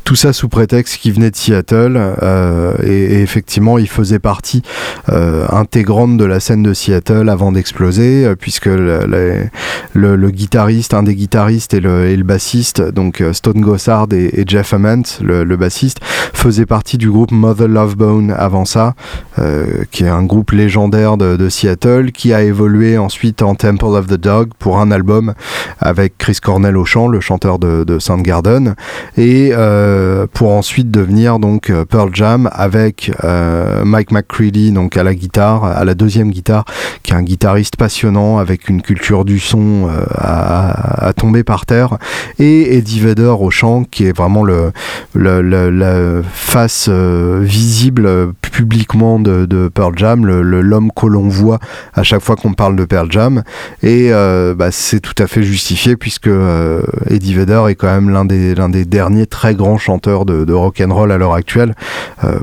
[0.05, 1.99] Tout ça sous prétexte qu'il venait de Seattle
[2.83, 4.61] et, effectivement il faisait partie
[5.07, 9.49] intégrante de la scène de Seattle avant d'exploser puisque le
[10.29, 15.55] guitariste, un des guitaristes et le, bassiste, donc euh, Stone Gossard et, Jeff Ament, le,
[15.55, 15.99] bassiste,
[16.33, 18.93] faisaient partie du groupe Mother Love Bone avant ça,
[19.39, 24.07] euh, qui est un groupe légendaire de, Seattle, qui a évolué ensuite en Temple of
[24.07, 25.33] the Dog pour un album
[25.79, 28.75] avec Chris Cornell au chant, le chanteur de, de Soundgarden,
[29.17, 33.11] et euh, pour ensuite devenir donc Pearl Jam avec
[33.83, 36.65] Mike McCready donc à la guitare, à la deuxième guitare,
[37.03, 41.97] qui est un guitariste passionnant avec une culture du son à tomber par terre,
[42.39, 44.65] et Eddie Vedder au chant, qui est vraiment la
[46.33, 51.59] face euh, visible euh, publiquement de, Pearl Jam, l'homme que l'on voit
[51.93, 53.43] à chaque fois qu'on parle de Pearl Jam,
[53.83, 56.29] et euh, bah, c'est tout à fait justifié puisque
[57.09, 60.53] Eddie Vedder est quand même l'un des, l'un des derniers très grands chanteurs de, de
[60.53, 61.75] rock and roll à l'heure actuelle,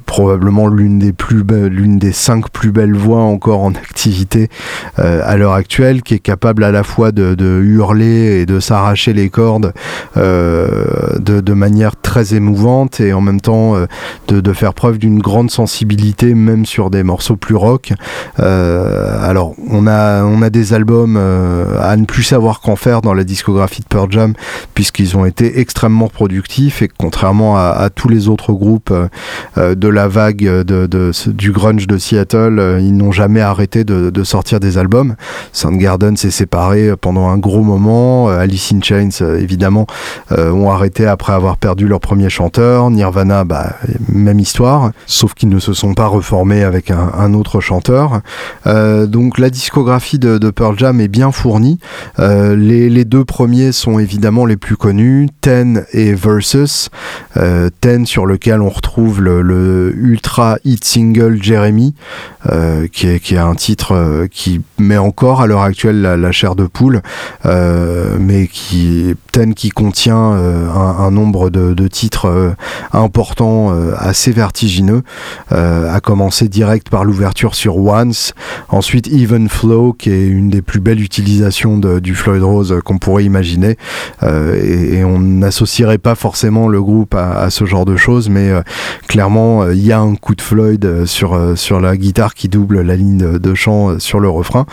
[0.04, 4.48] probablement l'une des plus l'une des cinq plus belles voix encore en activité
[4.96, 9.30] à l'heure actuelle, qui est capable à la fois de hurler et de s'arracher les
[9.30, 9.72] cordes
[10.16, 13.86] euh, de, manière très émouvante et en même temps euh,
[14.28, 17.92] de, faire preuve d'une grande sensibilité même sur des morceaux plus rock.
[18.40, 23.14] Euh, alors on a, on a des albums à ne plus savoir qu'en faire dans
[23.14, 24.34] la discographie de Pearl Jam
[24.74, 28.92] puisqu'ils ont été extrêmement productifs et contrairement à, tous les autres groupes
[29.56, 30.64] de la vague
[31.26, 35.16] du grunge de Seattle, ils n'ont jamais arrêté de, sortir des albums.
[35.52, 39.86] Soundgarden s'est séparé pendant un gros moment, Alice in Euh, évidemment,
[40.32, 42.90] euh, ont arrêté après avoir perdu leur premier chanteur.
[42.90, 43.76] Nirvana, bah,
[44.08, 48.20] même histoire, sauf qu'ils ne se sont pas reformés avec un, autre chanteur.
[48.66, 51.78] Euh, donc la discographie de, Pearl Jam est bien fournie.
[52.18, 56.90] Les, deux premiers sont évidemment les plus connus, Ten et Versus.
[57.80, 61.94] Ten sur lequel on retrouve le, ultra hit single Jeremy,
[62.92, 66.66] qui est, qui, est, un titre qui met encore à l'heure actuelle la, chair de
[66.66, 67.02] poule,
[67.44, 68.81] mais qui
[69.32, 72.50] Ten qui contient euh, un, nombre de, titres euh,
[72.92, 75.02] importants, euh, assez vertigineux.
[75.50, 78.34] à commencer direct par l'ouverture sur Once,
[78.68, 82.98] ensuite Even Flow, qui est une des plus belles utilisations de, du Floyd Rose qu'on
[82.98, 83.76] pourrait imaginer,
[84.22, 88.50] et, on n'associerait pas forcément le groupe à, ce genre de choses, mais
[89.08, 92.96] clairement, il y a un coup de Floyd sur, sur la guitare qui double la
[92.96, 94.66] ligne de chant sur le refrain.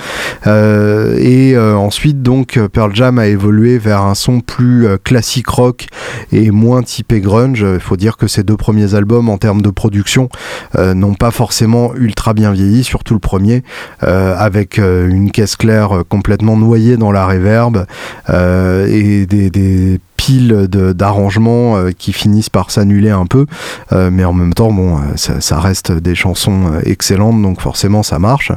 [0.45, 5.88] et ensuite, donc, Pearl Jam a évolué vers un son plus classique rock
[6.31, 7.65] et moins typé grunge.
[7.73, 10.29] Il faut dire que ces deux premiers albums, en termes de production,
[10.77, 13.63] euh, n'ont pas forcément ultra bien vieilli, surtout le premier,
[14.03, 17.85] euh, avec euh, une caisse claire complètement noyée dans la réverb
[18.29, 23.45] et des piles d'arrangements euh, qui finissent par s'annuler un peu,
[23.93, 28.19] euh, mais en même temps, bon, euh, ça, reste des chansons excellentes, donc forcément ça
[28.19, 28.51] marche.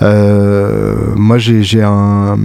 [0.00, 2.38] moi, j'ai un,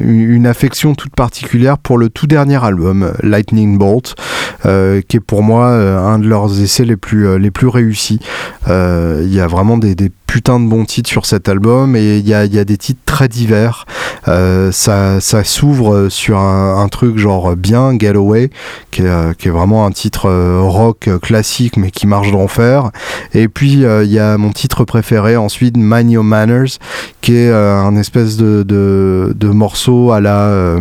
[0.00, 4.14] une affection toute particulière pour le tout dernier album, Lightning Bolt,
[4.62, 8.20] qui est pour moi un de leurs essais les plus, les plus réussis.
[8.66, 12.28] Il y a vraiment des, des putain de bons titres sur cet album et il
[12.28, 13.84] y a, des titres très divers.
[14.28, 18.50] Euh, ça, s'ouvre sur un, truc genre bien Galloway,
[18.92, 22.92] qui est, est vraiment un titre euh, rock classique mais qui marche d'enfer.
[23.34, 26.78] Et puis euh, il y a mon titre préféré ensuite, Mind Manners,
[27.22, 30.78] qui est un espèce de, morceau à la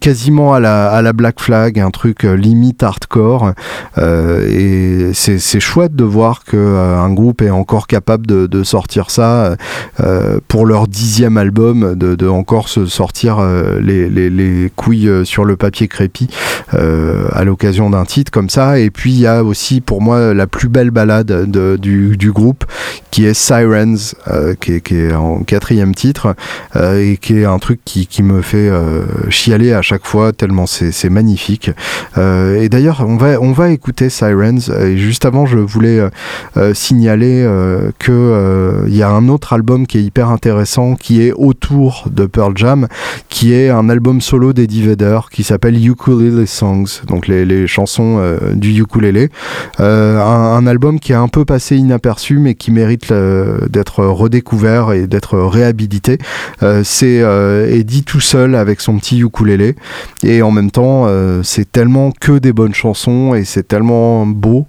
[0.00, 3.52] quasiment à la, à la Black Flag, un truc limite hardcore.
[3.98, 9.56] et c'est chouette de voir que un groupe est encore capable de, sortir ça
[10.00, 15.56] euh, pour leur dixième album, de, encore se sortir euh, les, couilles euh, sur le
[15.56, 16.28] papier crépi
[16.70, 18.78] à l'occasion d'un titre comme ça.
[18.78, 22.64] Et puis il y a aussi pour moi la plus belle balade du, groupe
[23.10, 24.14] qui est Sirens,
[24.60, 26.34] qui, est, en quatrième titre
[26.76, 28.70] et qui est un truc qui, me fait
[29.28, 31.70] chialer à chaque fois tellement c'est magnifique.
[32.16, 36.00] et d'ailleurs on va, on va écouter Sirens et juste avant je voulais
[36.74, 37.46] signaler
[37.98, 42.26] qu'il euh, y a un autre album qui est hyper intéressant qui est autour de
[42.26, 42.88] Pearl Jam,
[43.28, 48.54] qui est un album solo d'Eddie Vedder qui s'appelle Ukulele Songs, donc les, chansons euh,
[48.54, 49.30] du ukulélé.
[49.80, 53.12] Euh, un, album qui est un peu passé inaperçu mais qui mérite
[53.68, 56.18] d'être redécouvert et d'être réhabilité.
[56.84, 57.22] c'est
[57.70, 59.76] Eddie tout seul avec son petit ukulélé
[60.22, 61.06] et en même temps
[61.42, 64.66] c'est tellement que des bonnes chansons et c'est tellement beau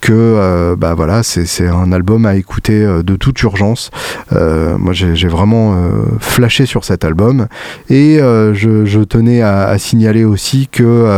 [0.00, 3.90] que bah voilà c'est un album à écouter euh, de toute urgence.
[4.32, 7.46] Euh, moi, j'ai vraiment euh, flashé sur cet album
[7.90, 11.08] et je, tenais à, signaler aussi que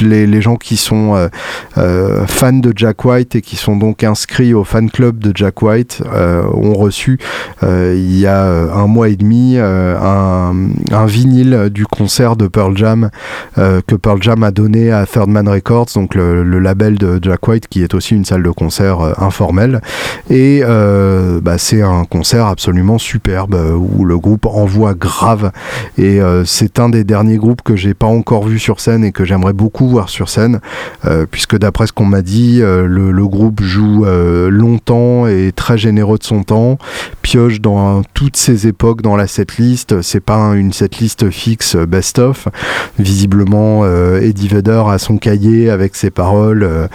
[0.00, 1.28] les, gens qui sont
[1.74, 6.02] fans de Jack White et qui sont donc inscrits au fan club de Jack White
[6.54, 7.18] ont reçu
[7.62, 10.52] il y a un mois et demi un,
[11.06, 13.10] vinyle du concert de Pearl Jam
[13.56, 17.46] que Pearl Jam a donné à Third Man Records, donc le, le label de Jack
[17.48, 19.80] White qui est aussi une salle de concert informelle.
[20.30, 25.52] Et euh, bah, c'est un concert absolument superbe euh, où le groupe envoie grave.
[25.98, 29.12] Et euh, c'est un des derniers groupes que j'ai pas encore vu sur scène et
[29.12, 30.60] que j'aimerais beaucoup voir sur scène,
[31.30, 36.42] puisque d'après ce qu'on m'a dit, le, groupe joue longtemps et très généreux de son
[36.42, 36.78] temps,
[37.26, 40.00] pioche dans toutes ses époques dans la setlist.
[40.00, 42.46] C'est pas une setlist fixe best-of.
[43.00, 43.84] Visiblement,
[44.16, 46.88] Eddie Vedder a son cahier avec ses paroles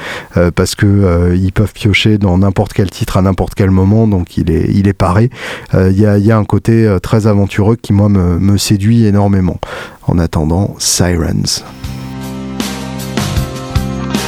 [0.56, 4.50] parce que ils peuvent piocher dans n'importe quel titre à n'importe quel moment, donc il
[4.52, 5.30] est, il est paré.
[5.74, 9.60] Euh, il y, a, un côté euh, très aventureux qui, moi, me, séduit énormément.
[10.08, 11.63] En attendant, Sirens.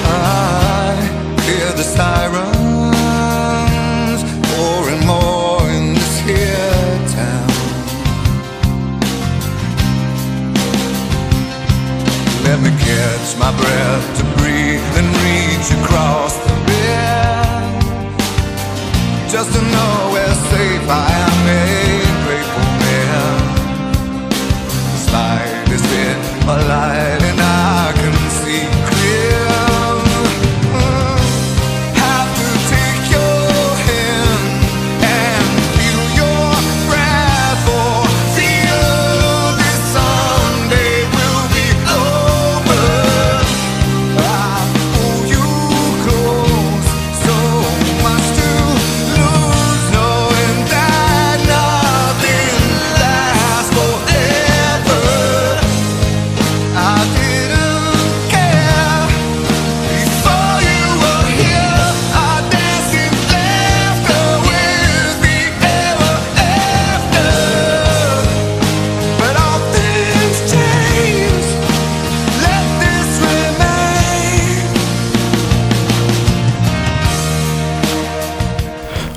[0.06, 0.43] Let
[13.44, 17.82] my breath to breathe and reach across the bed
[19.30, 20.86] just to know we're safe.
[20.88, 21.66] I am a
[22.24, 23.36] grateful man.
[24.94, 27.13] The slightest bit of light.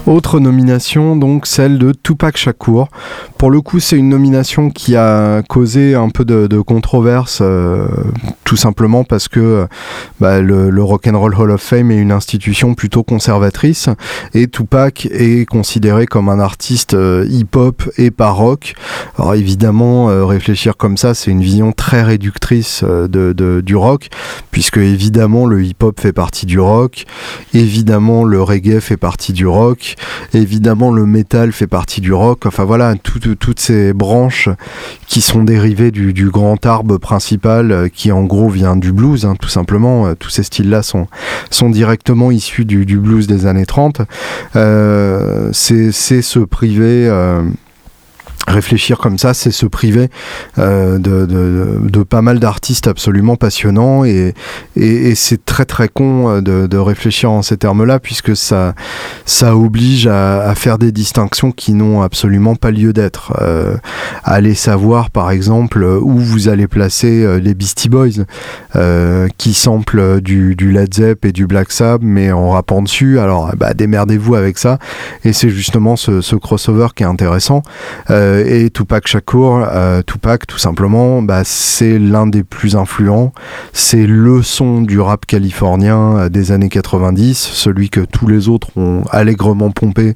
[0.07, 2.89] Autre nomination, donc celle de Tupac Shakur.
[3.39, 7.89] Pour le coup, c'est une nomination qui a causé un peu de, controverse, euh,
[8.47, 9.67] tout simplement parce que
[10.21, 13.91] bah, le, Rock'n'Roll Hall of Fame est une institution plutôt conservatrice
[14.33, 18.75] et Tupac est considéré comme un artiste euh, hip-hop et pas rock.
[19.19, 24.09] Alors évidemment, euh, réfléchir comme ça, c'est une vision très réductrice de, du rock,
[24.51, 27.05] puisque évidemment le hip-hop fait partie du rock,
[27.53, 29.97] évidemment le reggae fait partie du rock,
[30.35, 32.47] Évidemment, le métal fait partie du rock.
[32.47, 34.49] Enfin voilà, toutes ces branches
[35.07, 39.35] qui sont dérivées du, grand arbre principal, euh, qui en gros vient du blues, hein,
[39.41, 40.07] tout simplement.
[40.07, 41.07] Euh, tous ces styles-là sont,
[41.51, 44.03] sont directement issus du, blues des années 30.
[44.55, 47.11] Euh, c'est se priver
[48.47, 50.09] réfléchir comme ça, c'est se priver
[50.59, 54.35] euh, de, de, pas mal d'artistes absolument passionnants et,
[54.77, 58.75] et, c'est très très con euh, de, réfléchir en ces termes-là puisque ça,
[59.25, 63.33] ça oblige à, faire des distinctions qui n'ont absolument pas lieu d'être.
[63.41, 63.77] Euh,
[64.25, 68.25] allez savoir par exemple où vous allez placer euh, les Beastie Boys
[69.39, 73.53] qui samplent du, du, Led Zepp et du Black Sabbath mais en rappant dessus, alors
[73.57, 74.79] bah, démerdez-vous avec ça
[75.25, 77.63] et c'est justement ce, ce, crossover qui est intéressant.
[78.11, 83.33] Euh, et Tupac Shakur, euh, Tupac tout simplement, bah, c'est l'un des plus influents.
[83.73, 88.69] C'est le son du rap californien euh, des années 90, celui que tous les autres
[88.77, 90.15] ont allègrement pompé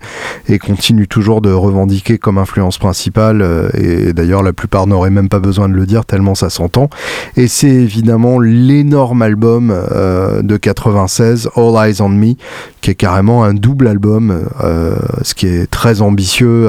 [0.49, 3.71] et continuent toujours de revendiquer comme influence principale.
[3.75, 6.91] et d'ailleurs, la plupart n'auraient même pas besoin de le dire tellement ça s'entend.
[7.37, 12.35] Et c'est évidemment l'énorme album de 96, All Eyes on Me,
[12.81, 14.49] qui est carrément un double album,
[15.23, 16.69] ce qui est très ambitieux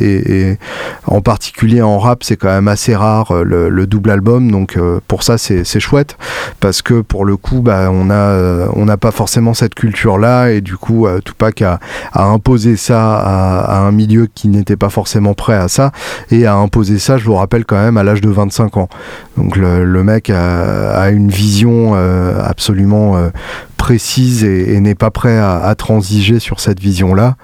[0.00, 0.58] et
[1.06, 5.00] en particulier en rap, c'est quand même assez rare euh, le, double album, donc euh,
[5.06, 6.16] pour ça c'est chouette
[6.60, 10.60] parce que pour le coup, bah, euh, on n'a pas forcément cette culture là et
[10.60, 11.78] du coup Tupac a,
[12.14, 15.92] imposé ça à, un milieu qui n'était pas forcément prêt à ça
[16.30, 18.88] et a imposé ça, je vous rappelle quand même à l'âge de 25 ans.
[19.36, 23.30] Donc le, mec a, une vision absolument
[23.76, 27.36] précise et, n'est pas prêt à, transiger sur cette vision-là.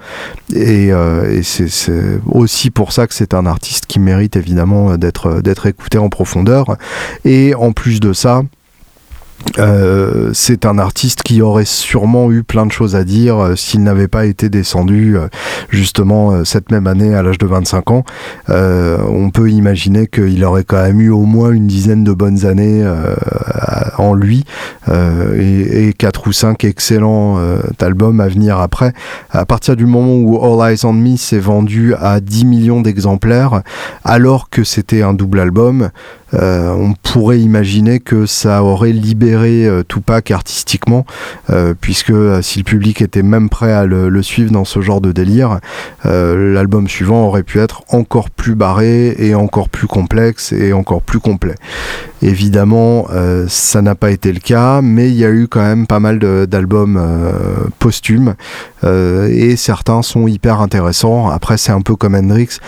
[0.53, 5.97] Et, et c'est aussi pour ça que c'est un artiste qui mérite évidemment d'être écouté
[5.97, 6.77] en profondeur.
[7.25, 8.43] Et en plus de ça,
[9.59, 13.83] euh, c'est un artiste qui aurait sûrement eu plein de choses à dire euh, s'il
[13.83, 15.27] n'avait pas été descendu euh,
[15.69, 18.03] justement cette même année à l'âge de 25 ans.
[18.49, 22.83] on peut imaginer qu'il aurait quand même eu au moins une dizaine de bonnes années
[23.97, 24.45] en lui
[24.91, 27.39] et, et, quatre ou cinq excellents
[27.79, 28.93] albums à venir après.
[29.31, 33.61] À partir du moment où All Eyes on Me s'est vendu à 10 millions d'exemplaires,
[34.03, 35.89] alors que c'était un double album,
[36.33, 41.05] on pourrait imaginer que ça aurait libéré euh, Tupac artistiquement,
[41.49, 45.11] euh, puisque si le public était même prêt à le, suivre dans ce genre de
[45.11, 45.59] délire,
[46.05, 51.19] l'album suivant aurait pu être encore plus barré et encore plus complexe et encore plus
[51.19, 51.55] complet.
[52.21, 53.07] Évidemment,
[53.49, 56.19] ça n'a pas été le cas, mais il y a eu quand même pas mal
[56.19, 57.01] d'albums
[57.79, 58.35] posthumes
[58.83, 61.29] et certains sont hyper intéressants.
[61.29, 62.59] Après, c'est un peu comme Hendrix.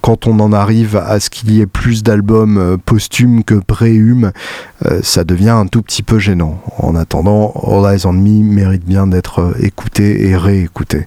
[0.00, 4.32] quand on en arrive à ce qu'il y ait plus d'albums euh, posthume que préhume,
[4.86, 6.60] euh, ça devient un tout petit peu gênant.
[6.78, 11.06] En attendant, All Eyes on Me mérite bien d'être euh, écouté et réécouté.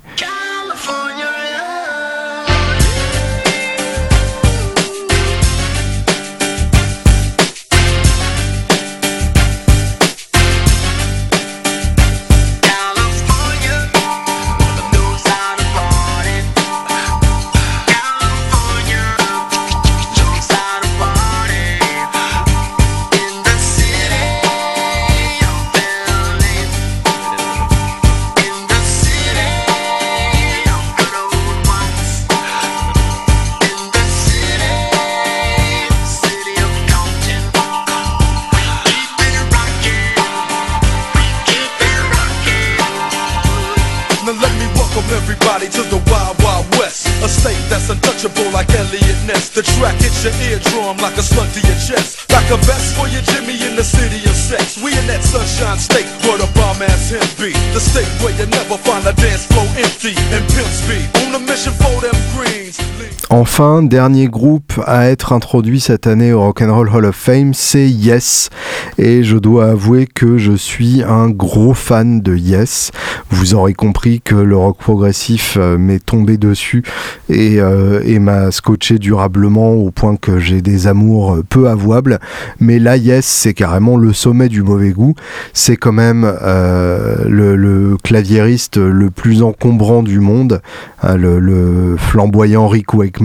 [63.38, 68.50] Enfin, dernier groupe à être introduit cette année au Rock'n'Roll Hall of Fame, c'est Yes.
[68.98, 72.92] Et je dois avouer que je suis un gros fan de Yes.
[73.30, 76.84] Vous aurez compris que le rock progressif euh, m'est tombé dessus
[77.28, 82.20] et, euh, et m'a scotché durablement au point que j'ai des amours peu avouables.
[82.62, 85.14] Mais là, Yes, c'est carrément le sommet du mauvais goût.
[85.52, 90.62] C'est quand même euh, le, le, claviériste le plus encombrant du monde,
[91.04, 93.25] hein, le, le, flamboyant Rick Wakeman,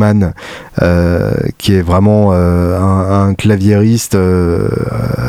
[0.82, 4.68] euh, qui est vraiment euh, un, claviériste euh,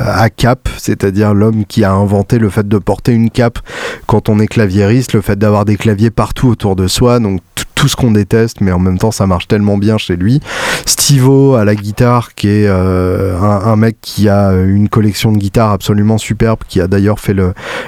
[0.06, 3.60] à cap, c'est-à-dire l'homme qui a inventé le fait de porter une cape.
[4.08, 7.42] Quand on est claviériste, le fait d'avoir des claviers partout autour de soi, donc
[7.82, 10.40] tout ce qu'on déteste, mais en même temps ça marche tellement bien chez lui.
[10.86, 15.72] Stivo à la guitare, qui est euh, un, mec qui a une collection de guitares
[15.72, 17.36] absolument superbe, qui a d'ailleurs fait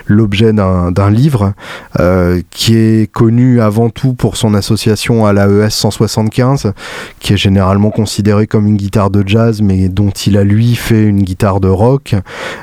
[0.08, 1.54] l'objet d'un livre,
[2.00, 6.74] euh, qui est connu avant tout pour son association à la ES 175,
[7.20, 11.04] qui est généralement considérée comme une guitare de jazz, mais dont il a lui fait
[11.04, 12.16] une guitare de rock,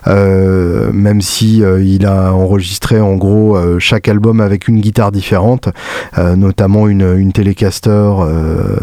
[0.09, 5.69] euh, même si il a enregistré en gros chaque album avec une guitare différente,
[6.17, 8.77] notamment une Telecaster euh,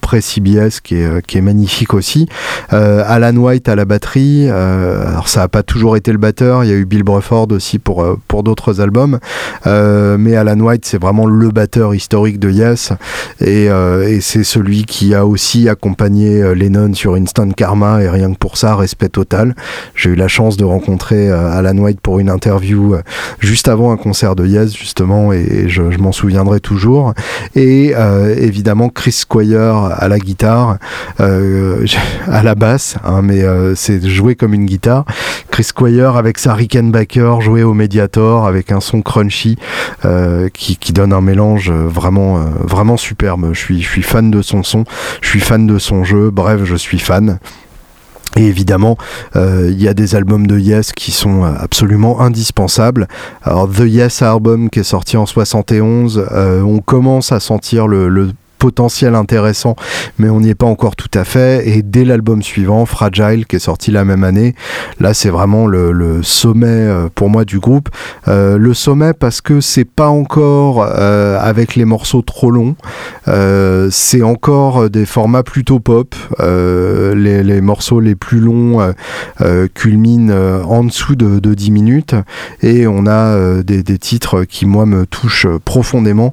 [0.00, 2.28] pré-CBS qui est, qui est magnifique aussi.
[2.72, 6.64] Euh, Alan White à la batterie, euh, alors ça n'a pas toujours été le batteur,
[6.64, 9.18] il y a eu Bill Bruford aussi pour, euh, pour d'autres albums,
[9.66, 12.92] euh, mais Alan White c'est vraiment le batteur historique de Yes
[13.40, 18.32] et, euh, et c'est celui qui a aussi accompagné Lennon sur Instant Karma et rien
[18.32, 19.54] que pour ça, respect total.
[19.94, 22.96] J'ai eu la chance de rencontrer Alan White pour une interview
[23.40, 27.14] juste avant un concert de Yes justement et, et je, je m'en souviendrai toujours.
[27.54, 30.78] Et et euh, évidemment Chris Squire à la guitare,
[31.20, 31.86] euh,
[32.26, 35.04] à la basse, hein, mais euh, c'est joué comme une guitare.
[35.50, 39.56] Chris Squire avec sa Rickenbacker joué au Mediator avec un son crunchy
[40.52, 43.50] qui, donne un mélange vraiment, vraiment superbe.
[43.52, 44.84] Je suis, je suis fan de son son,
[45.20, 47.38] je suis fan de son jeu, bref, je suis fan.
[48.36, 48.96] Et évidemment,
[49.36, 53.08] euh, il y a des albums de Yes qui sont absolument indispensables.
[53.42, 58.08] Alors, The Yes Album qui est sorti en 71, euh, on commence à sentir le,
[58.08, 59.76] le potentiel intéressant,
[60.18, 61.68] mais on n'y est pas encore tout à fait.
[61.68, 64.54] Et dès l'album suivant, Fragile, qui est sorti la même année,
[65.00, 67.88] là c'est vraiment le, sommet euh, pour moi du groupe.
[68.26, 72.76] Euh, le sommet parce que c'est pas encore euh, avec les morceaux trop longs,
[73.90, 76.14] c'est encore des formats plutôt pop.
[76.38, 78.92] Les, morceaux les plus longs
[79.74, 80.34] culminent
[80.64, 82.14] en dessous de, de, 10 minutes
[82.62, 86.32] et on a des, titres qui moi me touchent profondément.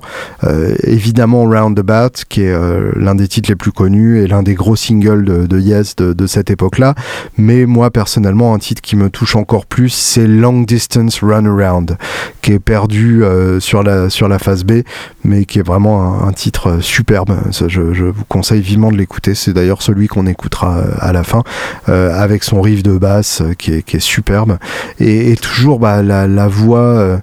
[0.84, 4.76] évidemment Roundabout qui est euh, l'un des titres les plus connus et l'un des gros
[4.76, 6.96] singles de, Yes de, cette époque-là.
[7.38, 11.98] Mais moi, personnellement, un titre qui me touche encore plus, c'est Long Distance Runaround,
[12.42, 14.84] qui est perdu euh, sur, la, sur la phase B,
[15.24, 17.36] mais qui est vraiment un, titre superbe.
[17.52, 19.36] Ça, je, vous conseille vivement de l'écouter.
[19.36, 21.44] C'est d'ailleurs celui qu'on écoutera euh, à la fin,
[21.90, 24.58] euh, avec son riff de basse qui est, qui est superbe.
[25.00, 27.18] Et, toujours bah, la, la voix euh,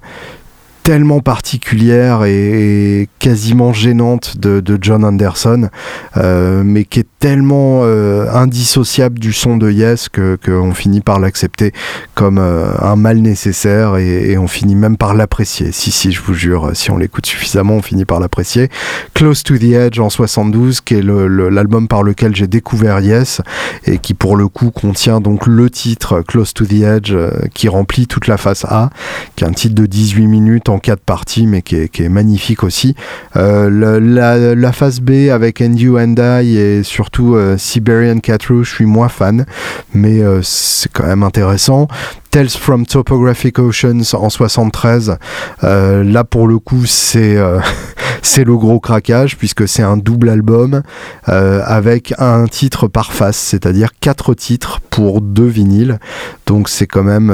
[0.83, 5.68] tellement particulière et, quasiment gênante de, de John Anderson,
[6.16, 11.20] euh, mais qui est tellement euh, indissociable du son de Yes que qu'on finit par
[11.20, 11.73] l'accepter
[12.14, 15.70] comme euh, un mal nécessaire et, et, on finit même par l'apprécier.
[15.70, 18.70] Si si, je vous jure, si on l'écoute suffisamment, on finit par l'apprécier.
[19.14, 23.41] Close to the Edge en 72, qui est l'album par lequel j'ai découvert Yes
[23.87, 27.68] et qui pour le coup contient donc le titre Close to the Edge euh, qui
[27.68, 28.91] remplit toute la face A,
[29.37, 32.09] qui est un titre de 18 minutes en quatre parties, mais qui est, qui est
[32.09, 32.97] magnifique aussi.
[33.37, 38.19] Euh, le, la, la, phase B avec And You and I et surtout euh, Siberian
[38.19, 39.47] Catru, je suis moins fan,
[39.95, 41.89] mais euh, c'est quand même intéressant.
[42.31, 45.19] Tales from Topographic Oceans en 73.
[45.65, 50.83] Euh, là, pour le coup, c'est le gros craquage puisque c'est un double album
[51.25, 55.99] avec un titre par face, c'est-à-dire quatre titres pour deux vinyles.
[56.47, 57.31] Donc c'est quand même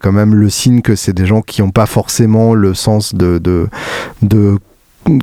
[0.00, 3.38] quand même le signe que c'est des gens qui n'ont pas forcément le sens de
[4.22, 4.58] de,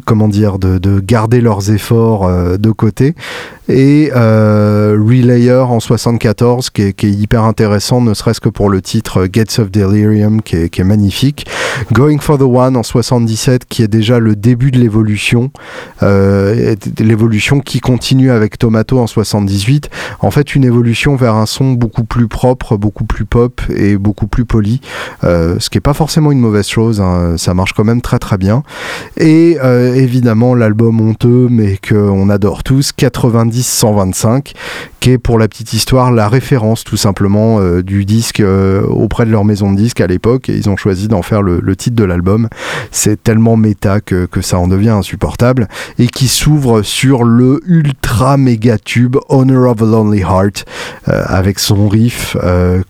[0.06, 3.16] comment dire de, de, garder leurs efforts de côté
[3.70, 8.70] et euh, Relayer en 74 qui est, qui est, hyper intéressant ne serait-ce que pour
[8.70, 11.48] le titre Gates of Delirium qui est, magnifique.
[11.92, 15.52] Going for the One en 77 qui est déjà le début de l'évolution
[16.02, 19.90] euh, l'évolution qui continue avec Tomato en 78
[20.20, 24.28] en fait une évolution vers un son beaucoup plus propre beaucoup plus pop et beaucoup
[24.28, 24.82] plus poli
[25.24, 28.20] euh, ce qui est pas forcément une mauvaise chose hein, ça marche quand même très
[28.20, 28.64] très bien.
[29.18, 34.54] Et euh, évidemment l'album honteux mais qu'on adore tous 90 70-125,
[35.00, 38.42] qui est pour la petite histoire la référence tout simplement du disque
[38.88, 41.76] auprès de leur maison de disque à l'époque, et ils ont choisi d'en faire le,
[41.76, 42.48] titre de l'album.
[42.92, 45.68] C'est tellement méta que, que ça en devient insupportable,
[46.00, 50.66] et qui s'ouvre sur le ultra méga tube Honor of a Lonely Heart,
[51.06, 52.38] avec son riff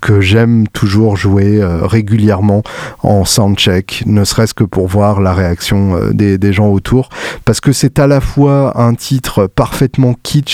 [0.02, 2.64] que j'aime toujours jouer régulièrement
[3.02, 7.10] en soundcheck, ne serait-ce que pour voir la réaction euh, des, gens autour,
[7.46, 10.53] parce que c'est à la fois un titre parfaitement kitsch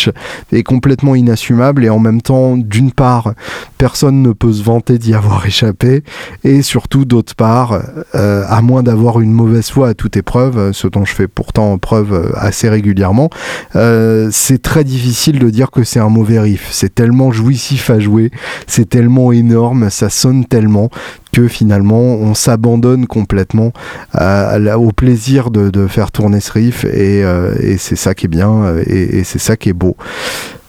[0.52, 3.34] et complètement inassumable, et en même temps, d'une part,
[3.78, 6.04] personne ne peut se vanter d'y avoir échappé,
[6.44, 7.80] et surtout, d'autre part,
[8.16, 11.78] euh, à moins d'avoir une mauvaise foi à toute épreuve, ce dont je fais pourtant
[11.78, 13.30] preuve euh, assez régulièrement,
[14.32, 16.70] c'est très difficile de dire que c'est un mauvais riff.
[16.72, 18.32] C'est tellement jouissif à jouer,
[18.68, 20.90] c'est tellement énorme, ça sonne tellement
[21.32, 23.72] que finalement on s'abandonne complètement
[24.16, 29.24] au plaisir de, faire tourner ce riff et, euh, c'est ça qui est bien et,
[29.24, 29.96] c'est ça qui est beau.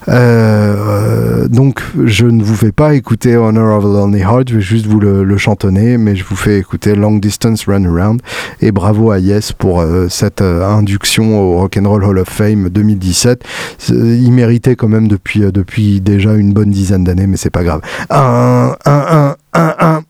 [0.09, 4.61] Euh, donc je ne vous fais pas écouter Honor of a Lonely Heart, je vais
[4.61, 8.23] juste vous le, chantonner, mais je vous fais écouter Long Distance Run Around
[8.63, 13.45] et bravo à Yes pour euh, cette induction au Rock'n'Roll Hall of Fame 2017.
[13.91, 17.83] Il méritait quand même depuis, depuis déjà une bonne dizaine d'années, mais c'est pas grave.
[18.09, 19.63] 1, 1, 1, 1, 1.
[19.63, 20.03] Un, un, un,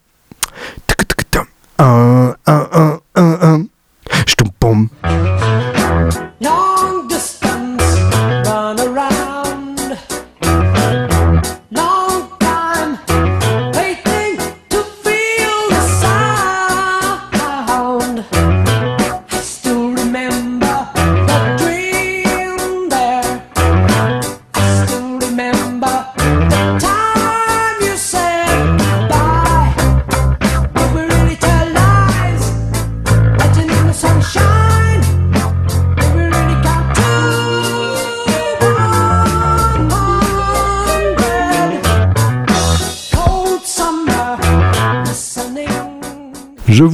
[2.51, 3.00] un, un.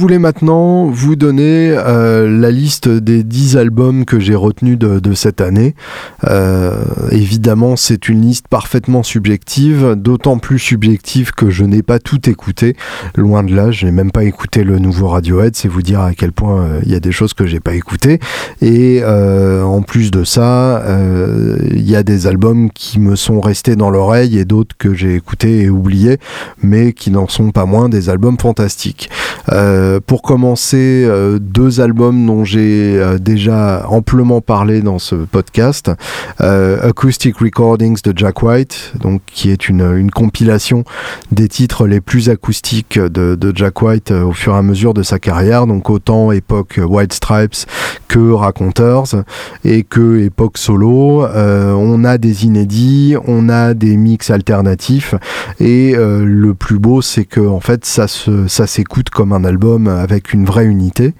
[0.07, 5.41] Voulais maintenant vous donner euh, la liste des 10 albums que j'ai retenus de, cette
[5.41, 5.75] année.
[6.23, 6.71] Euh,
[7.11, 12.77] évidemment, c'est une liste parfaitement subjective, d'autant plus subjective que je n'ai pas tout écouté.
[13.17, 16.13] Loin de là, je n'ai même pas écouté le nouveau Radiohead, c'est vous dire à
[16.13, 18.21] quel point euh, il y a des choses que j'ai pas écoutées.
[18.61, 20.85] Et en plus de ça,
[21.69, 25.15] il y a des albums qui me sont restés dans l'oreille et d'autres que j'ai
[25.15, 26.17] écoutés et oubliés,
[26.63, 29.09] mais qui n'en sont pas moins des albums fantastiques.
[30.05, 35.91] Pour commencer, euh, deux albums dont j'ai euh, déjà amplement parlé dans ce podcast.
[36.39, 40.83] Acoustic Recordings de Jack White, donc qui est une, compilation
[41.31, 45.19] des titres les plus acoustiques de, Jack White au fur et à mesure de sa
[45.19, 47.65] carrière, donc autant époque White Stripes
[48.07, 49.23] que Raconteurs
[49.63, 51.25] et que époque solo.
[51.25, 55.15] on a des inédits, on a des mix alternatifs
[55.59, 58.05] et le plus beau c'est que en fait ça
[58.47, 61.13] ça s'écoute comme un album avec une vraie unité.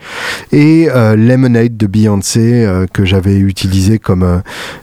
[0.52, 4.42] Et euh, Lemonade de Beyoncé, euh, que j'avais utilisé comme,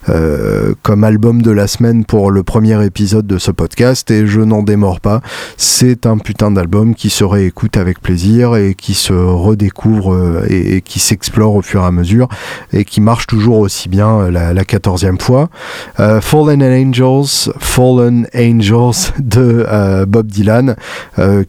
[0.08, 4.10] euh, comme album de la semaine pour le premier épisode de ce podcast.
[4.10, 5.20] Et je n'en démords pas.
[5.56, 11.00] C'est un putain d'album qui se réécoute avec plaisir et qui se redécouvre et, qui
[11.00, 12.28] s'explore au fur et à mesure
[12.72, 15.48] et qui marche toujours aussi bien la quatorzième fois.
[15.96, 20.76] Fallen Angels, Fallen Angels de Bob Dylan,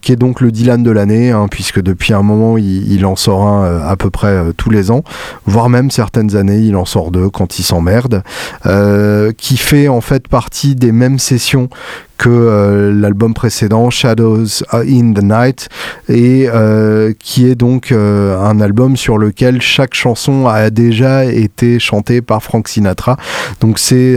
[0.02, 3.48] qui est donc le Dylan de l'année, hein, puisque depuis un moment, il, en sort
[3.48, 5.04] un euh, à peu près euh, tous les ans,
[5.46, 8.24] voire même certaines années, il en sort deux quand il s'emmerde,
[8.66, 11.70] euh, qui fait en fait partie des mêmes sessions
[12.18, 15.70] que euh, l'album précédent Shadows in the Night
[16.10, 21.80] et euh, qui est donc euh, un album sur lequel chaque chanson a déjà été
[21.80, 23.18] chantée par Frank Sinatra.
[23.60, 24.16] Donc c'est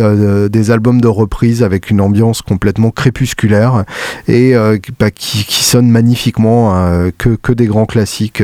[0.49, 3.85] des albums de reprise avec une ambiance complètement crépusculaire
[4.27, 4.55] et
[4.99, 8.43] bah, qui, qui sonnent magnifiquement hein, que, des grands classiques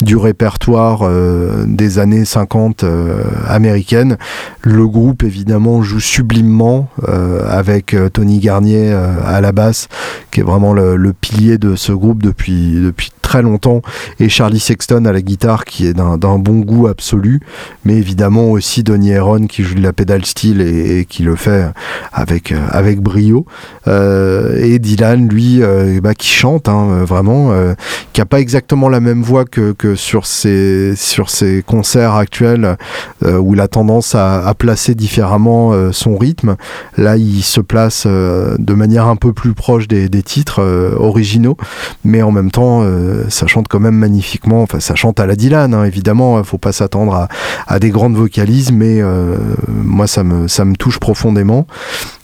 [0.00, 1.08] du répertoire
[1.66, 2.84] des années 50
[3.46, 4.16] américaines.
[4.62, 6.88] Le groupe évidemment joue sublimement
[7.48, 9.88] avec Tony Garnier euh, à la basse,
[10.30, 13.82] qui est vraiment le, pilier de ce groupe depuis, depuis très longtemps,
[14.20, 17.40] et Charlie Sexton à la guitare, qui est d'un bon goût absolu,
[17.84, 21.66] mais évidemment aussi Donny Heron qui joue de la pédale style et, qui le fait
[22.12, 23.44] avec, euh, avec brio,
[23.88, 25.60] euh, et Dylan, lui,
[26.02, 27.52] bah, qui chante, hein, vraiment,
[28.12, 32.76] qui a pas exactement la même voix que, que sur, ses, sur ses concerts actuels,
[33.24, 36.56] où il a tendance à, placer différemment son rythme.
[36.96, 41.56] Là, il se place de manière un peu plus proche des, titres euh, originaux,
[42.04, 44.62] mais en même temps, euh, ça chante quand même magnifiquement.
[44.62, 46.42] Enfin, ça chante à la Dylan, hein, évidemment.
[46.44, 47.28] Faut pas s'attendre
[47.66, 49.00] à, des grandes vocalises, mais
[49.68, 51.66] moi, ça me, touche profondément.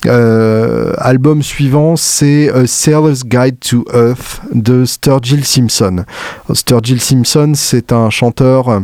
[0.05, 6.05] album suivant, c'est A Sailor's Guide to Earth de Sturgill Simpson.
[6.53, 8.83] Sturgill Simpson, c'est un chanteur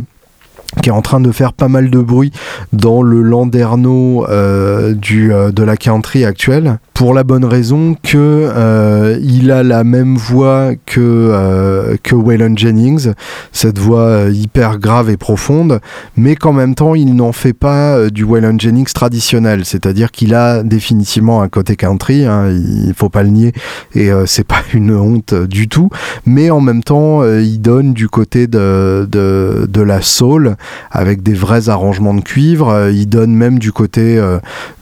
[0.83, 2.33] qui est en train de faire pas mal de bruit
[2.73, 9.21] dans le landerneau euh, euh, de la country actuelle pour la bonne raison que euh,
[9.23, 13.13] il a la même voix que euh, que Waylon Jennings,
[13.53, 15.79] cette voix euh, hyper grave et profonde,
[16.17, 20.65] mais qu'en même temps il n'en fait pas du Waylon Jennings traditionnel, c'est-à-dire qu'il a
[20.65, 23.53] définitivement un côté country, hein, il faut pas le nier
[23.95, 25.91] et c'est pas une honte du tout,
[26.27, 30.57] mais en même temps il donne du côté de, de, de la soul
[30.91, 34.21] avec des vrais arrangements de cuivre, il donne même du côté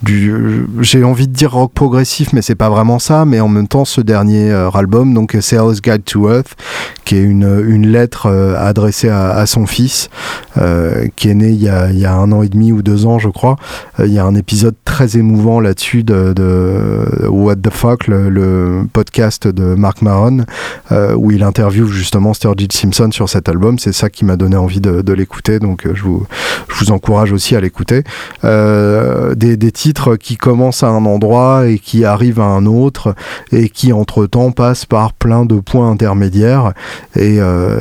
[0.02, 3.24] du j'ai envie de dire rock progressif mais c'est pas vraiment ça.
[3.24, 6.56] Mais en même temps, ce dernier euh, album, donc Sales Guide to Earth,
[7.04, 10.08] qui est une, une lettre euh, adressée à, son fils,
[10.58, 13.28] euh, qui est né il y, a, un an et demi ou deux ans, je
[13.28, 13.56] crois.
[13.98, 16.34] il y a un épisode très émouvant là-dessus de,
[17.28, 20.44] What the Fuck, le, podcast de Mark Maron,
[21.16, 23.78] où il interviewe justement Sturgill Simpson sur cet album.
[23.78, 26.26] C'est ça qui m'a donné envie de, l'écouter, donc je vous,
[26.90, 28.02] encourage aussi à l'écouter.
[28.42, 33.14] des titres qui commencent à un endroit et qui arrive à un autre
[33.52, 36.72] et qui entre-temps passe par plein de points intermédiaires
[37.14, 37.78] et, euh,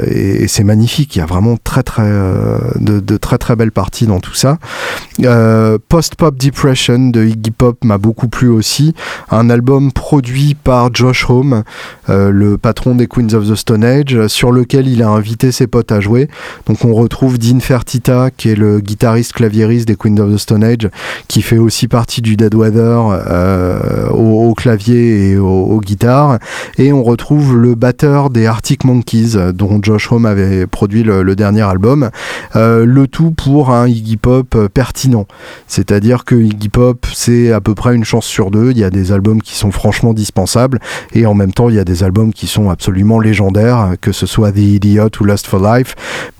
[0.47, 1.16] c'est magnifique.
[1.16, 4.57] Il y a vraiment très très euh, de, très très belles parties dans tout ça.
[5.24, 8.93] Euh, Post-Pop Depression de Iggy Pop m'a beaucoup plu aussi.
[9.30, 11.63] Un album produit par Josh Home,
[12.07, 15.91] le patron des Queens of the Stone Age, sur lequel il a invité ses potes
[15.91, 16.30] à jouer.
[16.68, 20.63] Donc on retrouve Dean Fertita, qui est le guitariste claviériste des Queens of the Stone
[20.63, 20.89] Age,
[21.28, 26.39] qui fait aussi partie du Dead Weather au, clavier et aux guitares.
[26.77, 31.61] Et on retrouve le batteur des Arctic Monkeys, dont Josh Homme avait produit le, dernier
[31.61, 32.09] album.
[32.55, 35.27] Euh, le tout pour un Iggy Pop pertinent.
[35.67, 38.71] C'est-à-dire que Iggy Pop, c'est à peu près une chance sur deux.
[38.71, 40.79] Il y a des albums qui sont franchement dispensables.
[41.13, 44.25] Et en même temps, il y a des albums qui sont absolument légendaires, que ce
[44.25, 45.95] soit The Idiot ou Lust for Life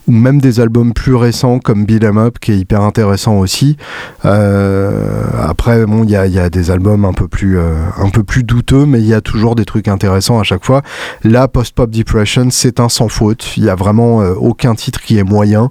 [0.08, 3.78] ou même des albums plus récents comme Beat 'em Up qui est hyper intéressant aussi.
[4.26, 8.10] Euh, après, bon, il y a, y a, des albums un peu plus euh, un
[8.10, 10.82] peu plus douteux, mais il y a toujours des trucs intéressants à chaque fois.
[11.24, 13.54] Là, Post Pop Depression, c'est un sans faute.
[13.58, 15.70] Il y a vraiment euh, aucun titre qui est moyen.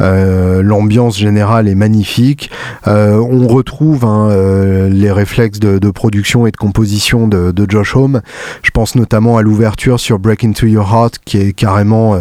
[0.00, 2.50] L'ambiance générale est magnifique.
[2.86, 8.20] on retrouve hein, les réflexes de, de, production et de composition de, de Josh Home.
[8.62, 12.20] Je pense notamment à l'ouverture sur Break Into Your Heart qui est carrément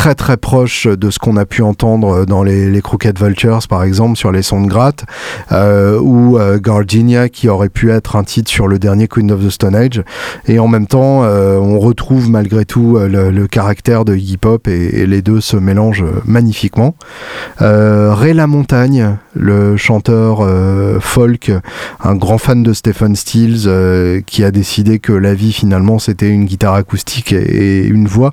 [0.00, 4.16] très très proche de ce qu'on a pu entendre dans les, Crooked Vultures par exemple
[4.16, 5.04] sur les sons de gratte
[5.52, 9.44] euh, ou euh, Gardenia qui aurait pu être un titre sur le dernier Queen of
[9.44, 10.02] the Stone Age.
[10.46, 15.04] Et en même temps euh, on retrouve malgré tout le, caractère de hip hop et,
[15.04, 16.94] les deux se mélangent magnifiquement.
[17.58, 20.46] Ray La Montagne le chanteur
[21.00, 21.52] folk
[22.02, 23.68] un grand fan de Stephen Stills
[24.26, 28.32] qui a décidé que la vie finalement c'était une guitare acoustique et, une voix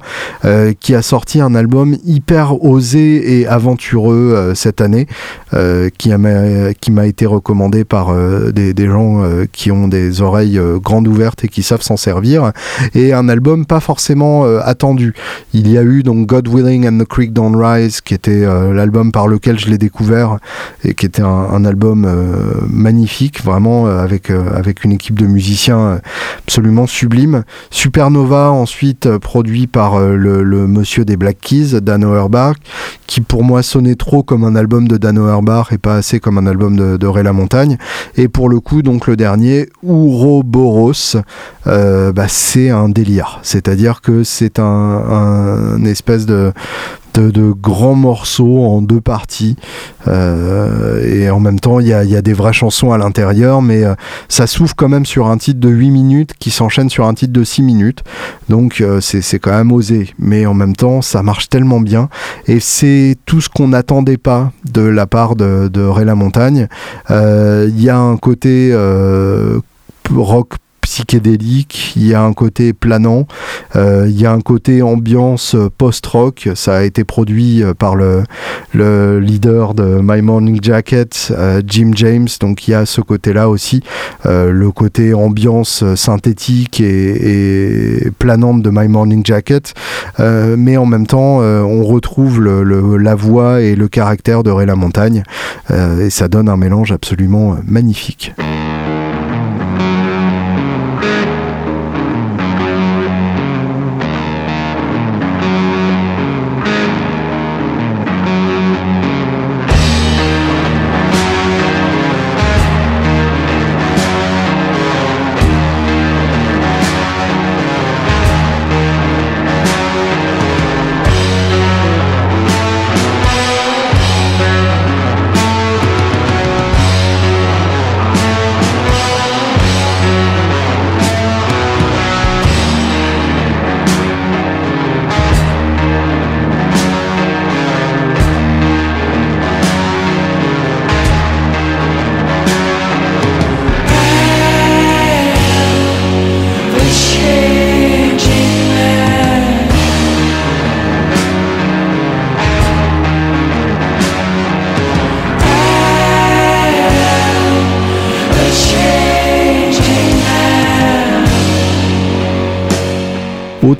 [0.79, 5.07] qui a sorti un album hyper osé et aventureux euh, cette année,
[5.53, 6.11] euh, qui
[6.91, 11.61] m'a été recommandé par euh, des, gens qui ont des oreilles grandes ouvertes et qui
[11.61, 12.51] savent s'en servir,
[12.93, 15.13] et un album pas forcément attendu.
[15.53, 19.11] Il y a eu donc God Willing and the Creek Don't Rise, qui était l'album
[19.11, 20.37] par lequel je l'ai découvert
[20.87, 22.07] et qui était un, album
[22.69, 25.99] magnifique, vraiment avec avec une équipe de musiciens
[26.45, 27.43] absolument sublime.
[27.71, 32.55] Supernova ensuite produit par le, monsieur des Black Keys, Dan Auerbach,
[33.05, 36.37] qui pour moi sonnait trop comme un album de Dan Auerbach et pas assez comme
[36.37, 37.77] un album de, de Ray La Montagne.
[38.15, 41.17] Et pour le coup, donc le dernier, Ouroboros,
[41.67, 43.39] euh, bah, c'est un délire.
[43.43, 46.53] C'est-à-dire que c'est un espèce de
[47.21, 49.55] de, grands morceaux en deux parties.
[50.07, 53.95] Euh, et en même temps, il y a, des vraies chansons à l'intérieur, mais euh,
[54.29, 57.33] ça s'ouvre quand même sur un titre de 8 minutes qui s'enchaîne sur un titre
[57.33, 58.03] de 6 minutes.
[58.49, 60.13] Donc euh, c'est quand même osé.
[60.19, 62.09] Mais en même temps, ça marche tellement bien.
[62.47, 66.67] Et c'est tout ce qu'on n'attendait pas de la part de, de Ray La Montagne.
[67.09, 68.73] Il y a un côté
[70.15, 70.53] rock
[70.97, 73.27] psychédélique, il y a un côté planant,
[73.75, 76.49] euh, il y a un côté ambiance post-rock.
[76.55, 78.23] Ça a été produit euh, par le,
[78.73, 82.27] le leader de My Morning Jacket, euh, Jim James.
[82.39, 83.83] Donc il y a ce côté-là aussi,
[84.25, 89.73] le côté ambiance synthétique et, planante de My Morning Jacket.
[90.19, 95.23] mais en même temps, on retrouve la voix et le caractère de Ray La Montagne.
[95.71, 98.33] et ça donne un mélange absolument magnifique.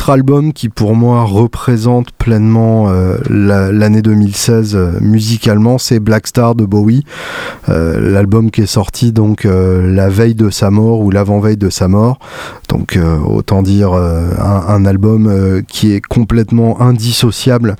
[0.09, 6.65] Album qui pour moi représente pleinement euh, l'année 2016 euh, musicalement, c'est Black Star de
[6.65, 7.03] Bowie,
[7.69, 11.87] euh, l'album qui est sorti donc la veille de sa mort ou l'avant-veille de sa
[11.87, 12.19] mort.
[12.67, 17.75] Donc autant dire un, album qui est complètement indissociable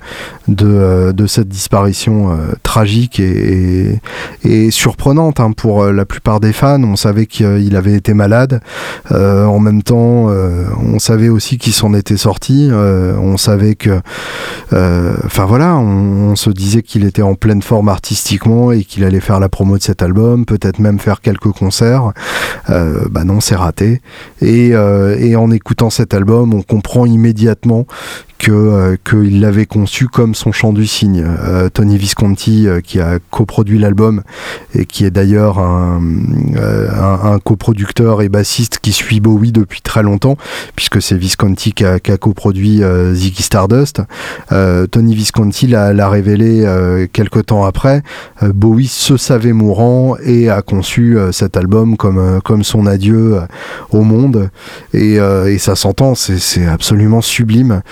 [0.48, 4.00] de, de cette disparition tragique et,
[4.44, 6.82] et, surprenante hein, pour la plupart des fans.
[6.82, 8.60] On savait qu'il avait été malade.
[9.10, 12.70] en même temps, on savait aussi qu'il s'en était sorti.
[12.72, 14.00] on savait que
[14.72, 19.20] euh, enfin voilà, on, se disait qu'il était en pleine forme artistiquement et qu'il allait
[19.20, 22.12] faire la promo de cet album, peut-être même faire quelques concerts.
[22.70, 24.00] Euh, bah non, c'est raté.
[24.40, 24.77] Et, euh,
[25.18, 27.86] et en écoutant cet album, on comprend immédiatement
[28.48, 31.22] que euh, qu'il l'avait conçu comme son chant du cygne.
[31.22, 34.22] Euh, Tony Visconti, euh, qui a coproduit l'album
[34.74, 35.98] et qui est d'ailleurs un,
[37.44, 40.36] coproducteur et bassiste qui suit Bowie depuis très longtemps,
[40.76, 42.82] puisque c'est Visconti qui a, coproduit
[43.12, 44.02] Ziggy Stardust.
[44.90, 46.66] Tony Visconti l'a révélé
[47.12, 48.02] quelques temps après.
[48.42, 53.38] Bowie se savait mourant et a conçu cet album comme, comme son adieu
[53.90, 54.50] au monde.
[54.92, 55.18] Et,
[55.58, 57.82] ça s'entend, c'est absolument sublime.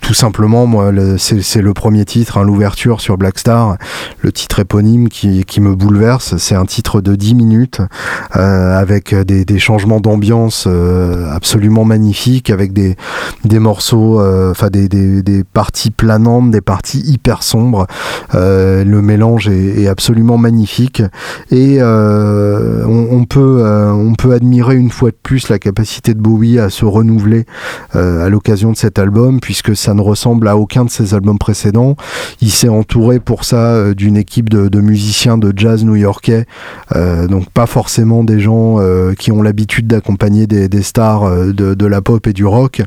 [0.00, 0.68] Tout simplement,
[1.18, 3.76] c'est le premier titre, hein, l'ouverture sur Black Star,
[4.20, 6.36] le titre éponyme qui, me bouleverse.
[6.38, 7.80] C'est un titre de 10 minutes
[8.36, 12.96] euh, avec des, changements d'ambiance euh, absolument magnifiques, avec des,
[13.58, 14.20] morceaux,
[14.70, 17.86] des, parties planantes, des parties hyper sombres.
[18.32, 21.02] le mélange est, absolument magnifique
[21.50, 27.46] et on peut admirer une fois de plus la capacité de Bowie à se renouveler
[27.92, 28.98] à l'occasion de cette
[29.40, 31.96] puisque ça ne ressemble à aucun de ses albums précédents.
[32.40, 36.46] Il s'est entouré pour ça euh, d'une équipe de, musiciens de jazz new-yorkais,
[36.96, 42.02] euh, donc pas forcément des gens euh, qui ont l'habitude d'accompagner des, stars de, la
[42.02, 42.82] pop et du rock.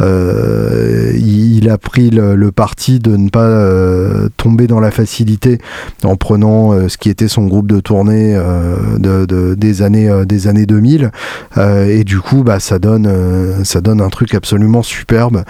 [0.00, 5.58] Il, a pris le, parti de ne pas tomber dans la facilité
[6.04, 8.38] en prenant ce qui était son groupe de tournée
[8.98, 11.10] de, des années des années 2000
[11.88, 13.08] et du coup bah ça donne
[13.64, 15.44] ça donne un truc absolument superbe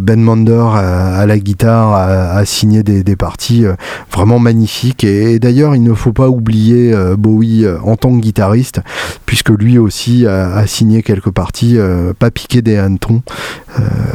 [0.00, 3.74] ben Mander à, la guitare a, signé des, parties euh,
[4.12, 5.04] vraiment magnifiques.
[5.04, 8.80] Et, d'ailleurs, il ne faut pas oublier euh, Bowie en tant que guitariste,
[9.24, 11.78] puisque lui aussi a, signé quelques parties,
[12.18, 13.22] pas piqué des hannetons.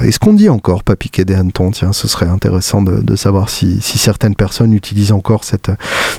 [0.04, 1.72] Est-ce qu'on dit encore pas piqué des hannetons?
[1.72, 5.72] Tiens, ce serait intéressant de, savoir si, certaines personnes utilisent encore cette,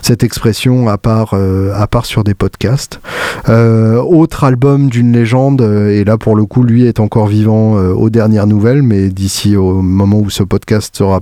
[0.02, 3.00] cette expression à part, à part sur des podcasts.
[3.48, 8.46] autre album d'une légende, et là pour le coup, lui est encore vivant aux dernières
[8.46, 11.20] nouvelles, mais d'ici au moment où ce podcast sera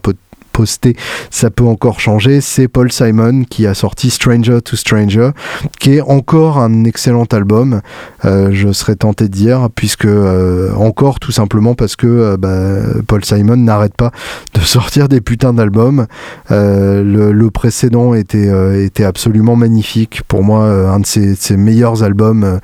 [0.52, 0.96] posté,
[1.30, 2.40] ça peut encore changer.
[2.40, 5.30] C'est Paul Simon qui a sorti Stranger to Stranger,
[5.78, 7.80] qui est encore un excellent album,
[8.24, 13.00] euh, je serais tenté de dire, puisque euh, encore tout simplement parce que euh, bah,
[13.06, 14.10] Paul Simon n'arrête pas
[14.54, 16.06] de sortir des putains d'albums.
[16.50, 20.22] Le, précédent était, absolument magnifique.
[20.28, 22.60] Pour moi, un de ses meilleurs albums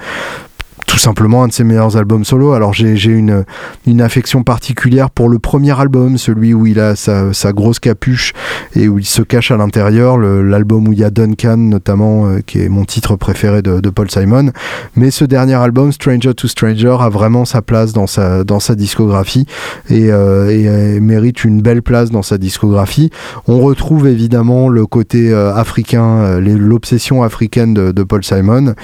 [0.86, 2.52] tout simplement un de ses meilleurs albums solo.
[2.52, 3.44] Alors j'ai une,
[3.86, 8.32] une affection particulière pour le premier album, celui où il a sa, sa grosse capuche
[8.74, 12.38] et où il se cache à l'intérieur, l'album où il y a Duncan notamment, euh,
[12.44, 14.52] qui est mon titre préféré de, de, Paul Simon.
[14.94, 18.74] Mais ce dernier album, Stranger to Stranger, a vraiment sa place dans sa, dans sa
[18.74, 19.46] discographie
[19.90, 23.10] et, euh, et, euh, mérite une belle place dans sa discographie.
[23.48, 28.74] On retrouve évidemment le côté africain, l'obsession africaine de, de, Paul Simon,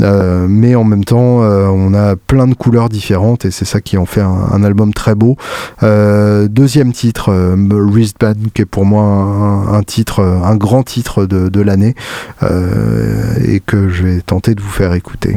[0.00, 3.98] mais en même temps euh, on a plein de couleurs différentes et c'est ça qui
[3.98, 5.36] en fait un, album très beau.
[5.82, 11.94] Euh, deuxième titre, euh, Wristband, qui est pour moi un, grand titre de, l'année
[12.42, 15.36] et que je vais tenter de vous faire écouter.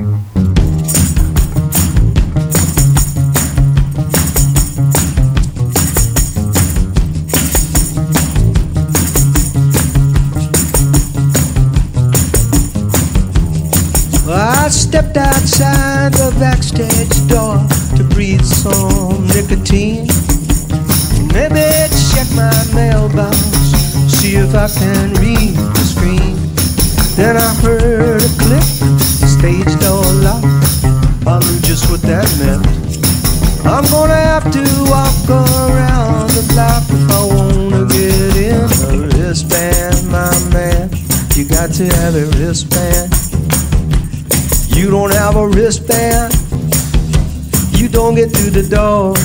[0.95, 1.04] I
[14.85, 17.57] stepped outside the backstage door
[17.97, 20.05] to breathe some nicotine.
[21.33, 21.65] Maybe
[22.13, 23.35] check my mailbox,
[24.13, 26.37] see if I can read the screen.
[27.17, 28.67] Then I heard a click,
[29.33, 30.45] stage door locked.
[31.25, 32.65] I knew just what that meant.
[33.65, 34.63] I'm gonna have to
[34.93, 40.91] walk around the block if I wanna get in a wristband, my man.
[41.33, 43.14] You got to have a wristband.
[44.85, 46.31] You don't have a wristband,
[47.71, 49.15] you don't get through the door.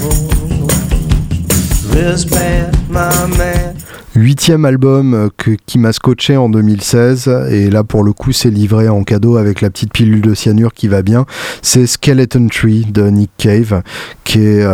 [1.93, 3.77] Wristband, my man.
[4.15, 5.29] Huitième album
[5.67, 9.61] qui m'a scotché en 2016, et là pour le coup c'est livré en cadeau avec
[9.61, 11.27] la petite pilule de cyanure qui va bien,
[11.61, 13.83] c'est Skeleton Tree de Nick Cave,
[14.25, 14.67] qui est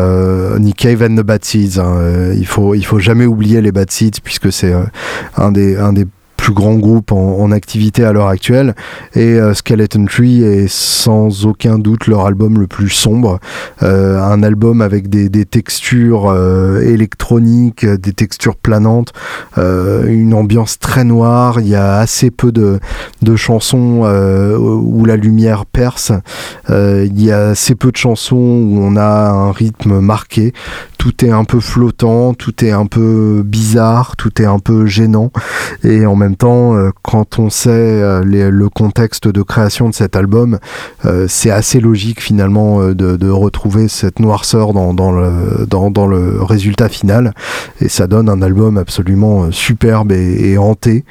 [0.60, 1.80] Nick Cave and the Bad Seeds.
[1.80, 2.32] Hein.
[2.36, 4.72] il, faut, il faut jamais oublier les Bad Seeds puisque c'est
[5.36, 6.06] un, des, un des
[6.46, 8.76] plus grand groupe en, activité à l'heure actuelle.
[9.16, 13.40] Et euh, Skeleton Tree est sans aucun doute leur album le plus sombre.
[13.82, 19.12] Euh, un album avec des, textures euh, électroniques, des textures planantes,
[19.56, 21.58] une ambiance très noire.
[21.60, 22.78] Il y a assez peu de
[23.34, 24.04] chansons
[24.56, 26.12] où la lumière perce.
[26.68, 30.52] il y a assez peu de chansons où on a un rythme marqué.
[30.98, 35.30] Tout est un peu flottant, tout est un peu bizarre, tout est un peu gênant.
[35.84, 40.16] Et en même temps, euh, quand on sait euh, le contexte de création de cet
[40.16, 40.58] album,
[41.04, 47.34] euh, c'est assez logique finalement de, retrouver cette noirceur dans, le, dans, le résultat final.
[47.80, 51.04] Et ça donne un album absolument superbe et, hanté.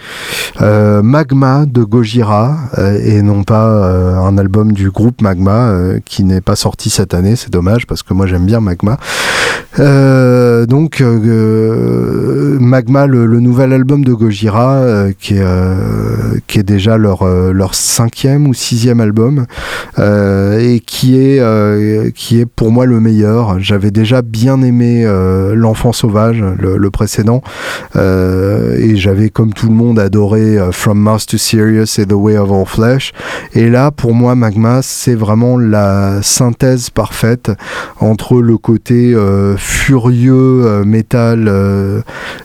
[0.59, 2.57] Magma de Gojira,
[3.03, 5.73] et non pas un album du groupe Magma
[6.05, 8.97] qui n'est pas sorti cette année, c'est dommage parce que moi j'aime bien Magma.
[9.77, 11.01] Donc
[12.59, 17.75] Magma, le, nouvel album de Gojira, qui est, euh, qui est déjà leur, euh, leur
[17.75, 19.45] cinquième ou sixième album
[19.99, 23.59] euh, et qui est, qui est pour moi le meilleur.
[23.59, 25.05] J'avais déjà bien aimé
[25.53, 27.41] L'Enfant Sauvage, le, précédent,
[27.95, 32.51] et j'avais comme tout le monde adoré From Mars to Sirius et The Way of
[32.51, 33.13] All Flesh.
[33.53, 37.51] Et là, pour moi, Magma, c'est vraiment la synthèse parfaite
[37.99, 39.15] entre le côté
[39.65, 41.51] furieux métal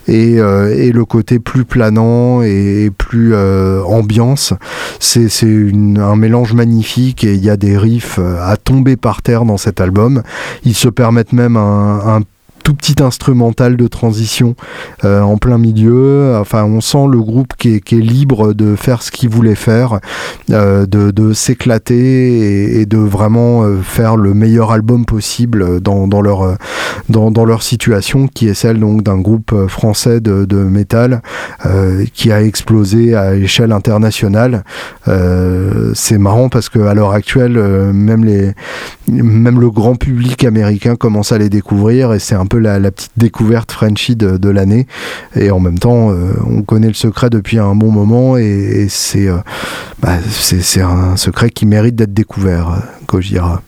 [0.09, 4.55] et, et le côté plus planant et plus euh, ambiance.
[4.99, 9.45] C'est un mélange magnifique et il y a des riffs euh, à tomber par terre
[9.45, 10.23] dans cet album.
[10.65, 12.21] Ils se permettent même un, un
[12.63, 14.55] tout petit instrumental de transition
[15.05, 16.37] euh, en plein milieu.
[16.41, 19.99] Enfin, on sent le groupe qui est, libre de faire ce qu'il voulait faire,
[20.51, 26.57] euh, de, s'éclater et, de vraiment euh, faire le meilleur album possible dans, leur,
[27.09, 31.23] dans, leur situation, qui est celle donc d'un groupe français de, de métal
[32.15, 34.65] qui a explosé à échelle internationale.
[35.95, 37.59] C'est marrant parce qu'à l'heure actuelle,
[37.93, 38.53] même, les,
[39.09, 43.13] même le grand public américain commence à les découvrir et c'est un peu la, petite
[43.17, 44.87] découverte Frenchy de, l'année.
[45.37, 49.39] Et en même temps, euh, on connaît le secret depuis un bon moment et, euh,
[50.01, 53.63] bah, c'est un secret qui mérite d'être découvert, Gojira.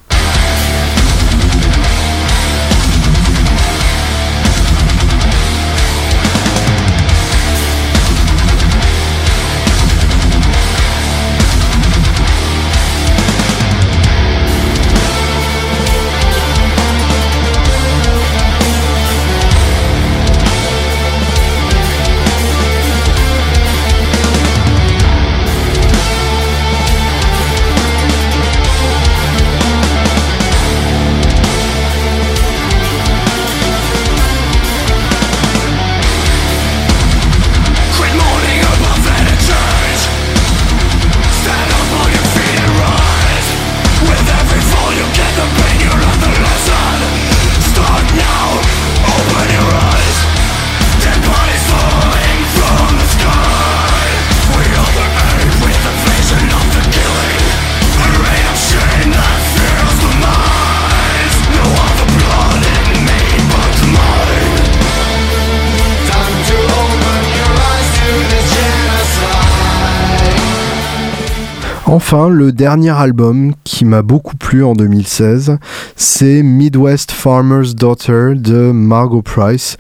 [71.95, 75.59] Enfin, le dernier album qui m'a beaucoup plu en 2016,
[75.95, 79.77] c'est Midwest Farmer's Daughter de Margot Price.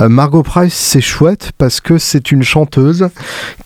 [0.00, 3.08] Euh, Margot Price, c'est chouette parce que c'est une chanteuse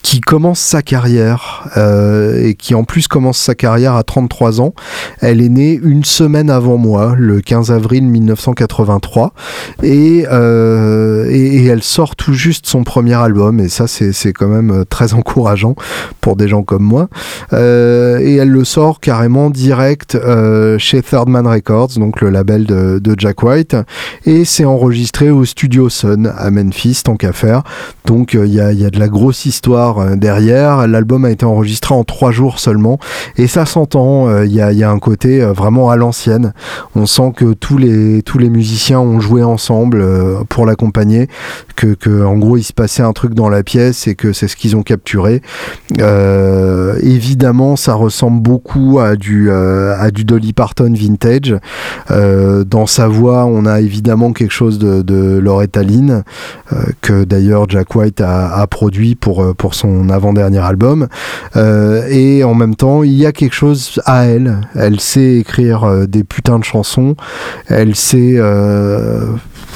[0.01, 4.73] qui commence sa carrière euh, et qui en plus commence sa carrière à 33 ans.
[5.21, 9.35] Elle est née une semaine avant moi, le 15 avril 1983,
[9.85, 15.13] euh, et, elle sort tout juste son premier album et ça c'est quand même très
[15.13, 15.75] encourageant
[16.23, 17.11] pour des gens comme moi.
[18.21, 23.15] Et elle le sort carrément direct euh, chez Third Man Records, donc le label de,
[23.19, 23.77] Jack White,
[24.25, 27.63] et c'est enregistré au Studio Sun à Memphis, tant qu'à faire.
[28.07, 30.87] Donc euh, il y, a, de la grosse histoire derrière.
[30.87, 32.99] L'album a été enregistré en trois jours seulement,
[33.37, 34.43] et ça s'entend.
[34.43, 36.53] Il y a, un côté vraiment à l'ancienne.
[36.95, 40.05] On sent que tous les tous les musiciens ont joué ensemble
[40.49, 41.29] pour l'accompagner,
[41.77, 44.49] que, que en gros il se passait un truc dans la pièce et que c'est
[44.49, 45.43] ce qu'ils ont capturé.
[47.03, 51.55] évidemment ça ressemble beaucoup à du, à du Dolly Parton vintage.
[52.09, 56.23] dans sa voix, on a évidemment quelque chose de, de Loretta Lynn,
[57.01, 61.09] que d'ailleurs Jack White a, a, produit pour, pour son avant-dernier album.
[61.57, 64.61] et en même temps, il y a quelque chose à elle.
[64.75, 67.17] Elle sait écrire des putains de chansons.
[67.67, 68.39] Elle sait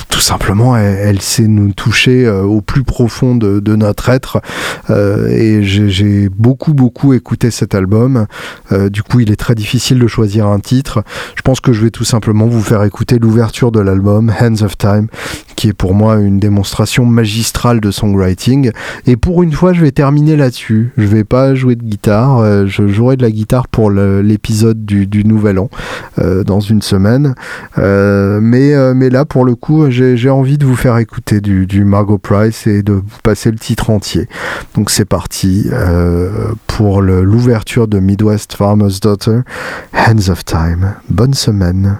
[0.09, 4.41] tout simplement, elle, sait nous toucher euh, au plus profond de, notre être.
[4.89, 8.27] Euh, et j'ai beaucoup, beaucoup écouté cet album.
[8.71, 11.03] Euh, du coup, il est très difficile de choisir un titre.
[11.35, 14.79] Je pense que je vais tout simplement vous faire écouter l'ouverture de l'album, Hands of
[14.79, 15.09] Time,
[15.57, 18.71] qui est pour moi une démonstration magistrale de songwriting.
[19.07, 20.93] Et pour une fois, je vais terminer là-dessus.
[20.97, 22.67] Je vais pas jouer de guitare.
[22.67, 25.71] je jouerai de la guitare pour l'épisode du, du, Nouvel An
[26.47, 27.35] dans une semaine.
[27.77, 32.66] mais, mais là, pour le coup, j'ai envie de vous faire écouter du, Margot Price
[32.66, 34.28] et de passer le titre entier.
[34.74, 39.41] Donc c'est parti euh, pour l'ouverture de Midwest Farmer's Daughter,
[39.93, 40.95] Hands of Time.
[41.09, 41.99] Bonne semaine.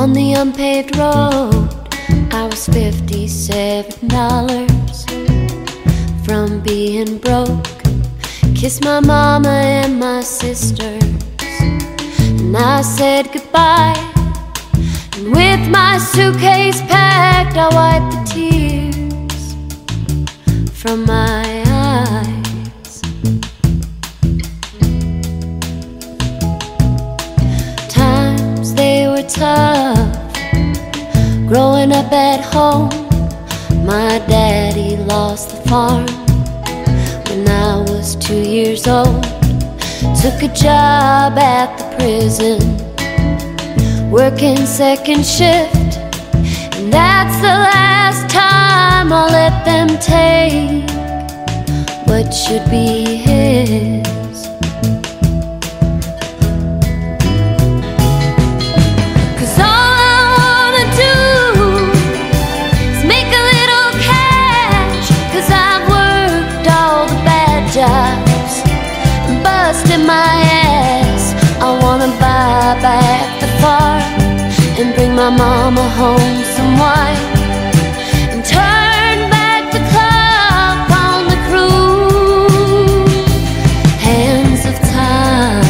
[0.00, 1.68] on the unpaved road.
[2.32, 4.89] I was $57
[6.30, 7.66] from being broke.
[8.54, 11.02] Kissed my mama and my sisters,
[12.38, 13.98] and I said goodbye.
[15.16, 19.42] And with my suitcase packed, I wiped the tears
[20.72, 23.02] from my eyes.
[27.88, 29.98] Times they were tough,
[31.48, 32.90] growing up at home.
[33.84, 36.19] My daddy lost the farm
[38.00, 39.22] was two years old.
[40.22, 42.60] Took a job at the prison,
[44.10, 45.98] working second shift.
[46.76, 50.88] And that's the last time I'll let them take
[52.06, 54.19] what should be his.
[75.20, 77.24] My mama home some wine
[78.32, 82.54] and turn back the clock on the cruise
[84.08, 85.66] hands of time.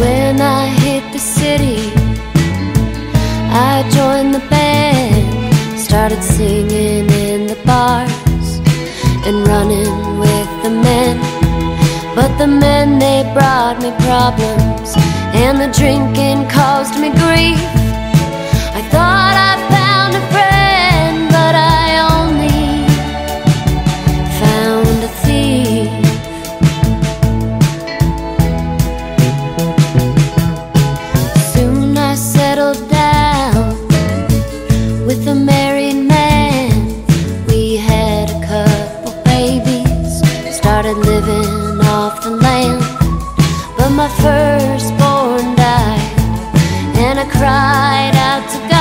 [0.00, 1.80] When I hit the city,
[3.70, 6.61] I joined the band, started singing
[12.60, 14.94] men, they brought me problems,
[15.34, 17.60] and the drinking caused me grief.
[18.78, 21.84] I thought I found a friend, but I
[22.16, 22.86] only
[24.42, 25.90] found a thief.
[31.54, 33.76] Soon I settled down
[35.06, 37.04] with a married man.
[37.48, 40.22] We had a couple babies,
[40.56, 41.61] started living
[44.02, 46.18] my firstborn died,
[46.96, 48.71] and I cried out to God.